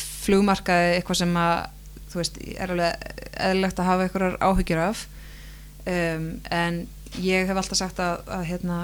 [0.00, 1.54] flugmarkaði eitthvað sem að
[2.14, 5.06] þú veist, er alveg eðlilegt að hafa einhverjar áhyggjur af.
[5.84, 6.84] Um, en
[7.20, 8.78] ég hef alltaf sagt að, að hérna,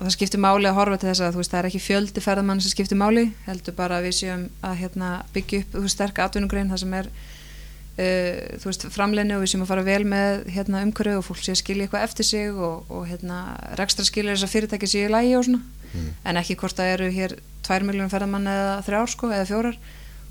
[0.00, 2.72] það skiptir máli að horfa til þess að veist, það er ekki fjöldi ferðamann sem
[2.72, 6.82] skiptir máli, heldur bara að við séum að hérna, byggja upp veist, sterka atvinnugrein það
[6.82, 11.26] sem er uh, veist, framleinu og við séum að fara vel með hérna, umhverju og
[11.28, 13.42] fólk sé að skilja eitthvað eftir sig og, og hérna,
[13.78, 15.79] rekstra skilja þess að fyrirtæki sé í lægi og svona
[16.24, 17.36] en ekki hvort það eru hér
[17.66, 19.80] 2 miljónum ferðamann eða þrjár sko, eða fjórar.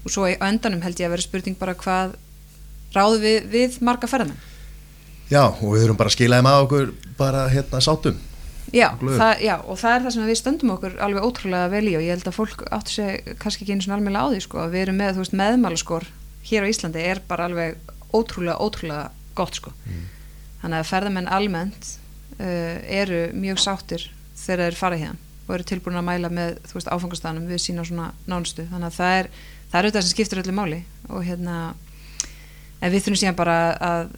[0.06, 2.16] Og svo á endanum held ég að vera spurning bara hvað
[2.96, 4.40] ráðu við, við marga ferðamenn?
[5.30, 8.18] Já, og við þurfum bara að skila þeim að okkur bara hérna sátum
[8.70, 11.94] Já, það, já, og það er það sem við stöndum okkur alveg ótrúlega vel í
[11.98, 14.60] og ég held að fólk áttu sig kannski ekki einu svona alveg á því sko,
[14.62, 16.06] að við erum með, þú veist, meðmálaskor
[16.50, 17.80] hér á Íslandi er bara alveg
[18.14, 19.08] ótrúlega, ótrúlega
[19.38, 19.74] gott sko.
[20.62, 21.90] Þannig að ferðamenn almennt
[22.38, 24.06] uh, eru mjög sáttir
[24.38, 28.12] þegar þeir fara hérna og eru tilbúin að mæla með veist áfangastanum við sína svona
[28.30, 28.68] nánustu.
[28.70, 29.30] Þannig að það er,
[29.72, 30.82] það er auðvitað sem skiptir öllu máli.
[31.10, 31.56] Og hérna
[32.80, 34.12] en við þurfum síðan bara að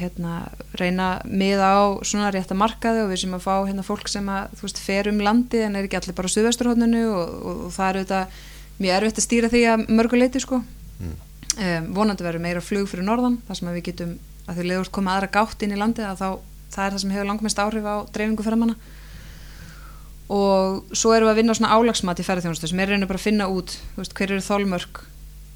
[0.00, 0.34] hérna
[0.80, 4.56] reyna miða á svona rétta markaði og við sem að fá hérna fólk sem að
[4.56, 7.74] þú veist fer um landi en er ekki allir bara á suðvesturhóðninu og, og, og
[7.76, 8.40] það er auðvitað
[8.80, 10.62] mjög erfitt að stýra því að mörguleiti sko.
[11.00, 11.14] Mm.
[11.60, 14.16] um, vonandi verður meira flug fyrir norðan þar sem að við getum
[14.48, 16.28] að því leiður koma aðra gátt inn í landið að þá
[16.70, 18.76] það er það sem hefur langmest áhrif á dreifingu ferðamanna
[20.30, 23.26] og svo erum við að vinna svona álagsmat í ferðarþjónustu sem er reynir bara að
[23.26, 25.02] finna út veist, hver eru þólmörk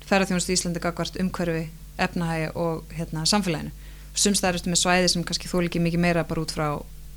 [0.08, 1.68] ferðarþjónustu í Íslandi gagvart umhverfi,
[2.02, 3.70] efnahægi og hérna, samfélaginu.
[4.14, 6.66] Sums það ertu með svæði sem kannski þú líki mikið meira bara út frá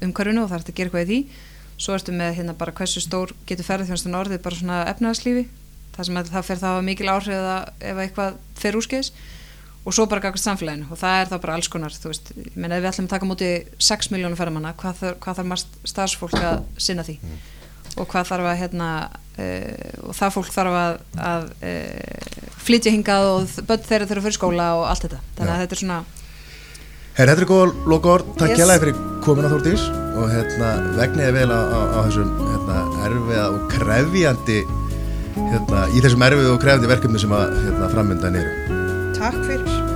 [0.05, 1.45] umhverfinu og það ertu að gera eitthvað í því.
[1.78, 5.47] Svo ertu með hérna bara hversu stór getur ferðarþjónustun orðið bara svona efnahagslífi
[5.97, 9.12] það sem að það fer þá mikil áhrif að ef eitthvað fer úrskeiðis
[9.88, 10.90] og svo bara gagast samfélaginu.
[10.92, 13.14] Og það er þá bara alls konar þú veist, ég menn ef við ætlum að
[13.16, 13.52] taka múti
[13.88, 17.16] 6 miljónu ferðamanna, hvað, þarf- hvað þarf margt starfsfólk að sinna því?
[17.98, 21.00] Og hvað þarf að hérna uh, og það fólk þarf að,
[21.32, 25.22] að uh, flytja hingað og börn þeirra þurfa fyrir skóla og allt þetta.
[25.40, 26.00] Þannig að þetta er svona
[27.18, 28.60] Herra, þetta er góð lokaord, takk Yes.
[28.60, 29.88] kjærlega fyrir komuna Þórdís.
[30.18, 30.68] Og hérna,
[31.00, 32.78] vegniði vel á, á, á þessum hérna,
[33.08, 34.60] erfiða og krefjandi
[35.38, 38.77] hérna, í þessum erfiðu og krefjandi verkefni sem að hérna, frammyndan eru
[39.28, 39.87] Takk fyrir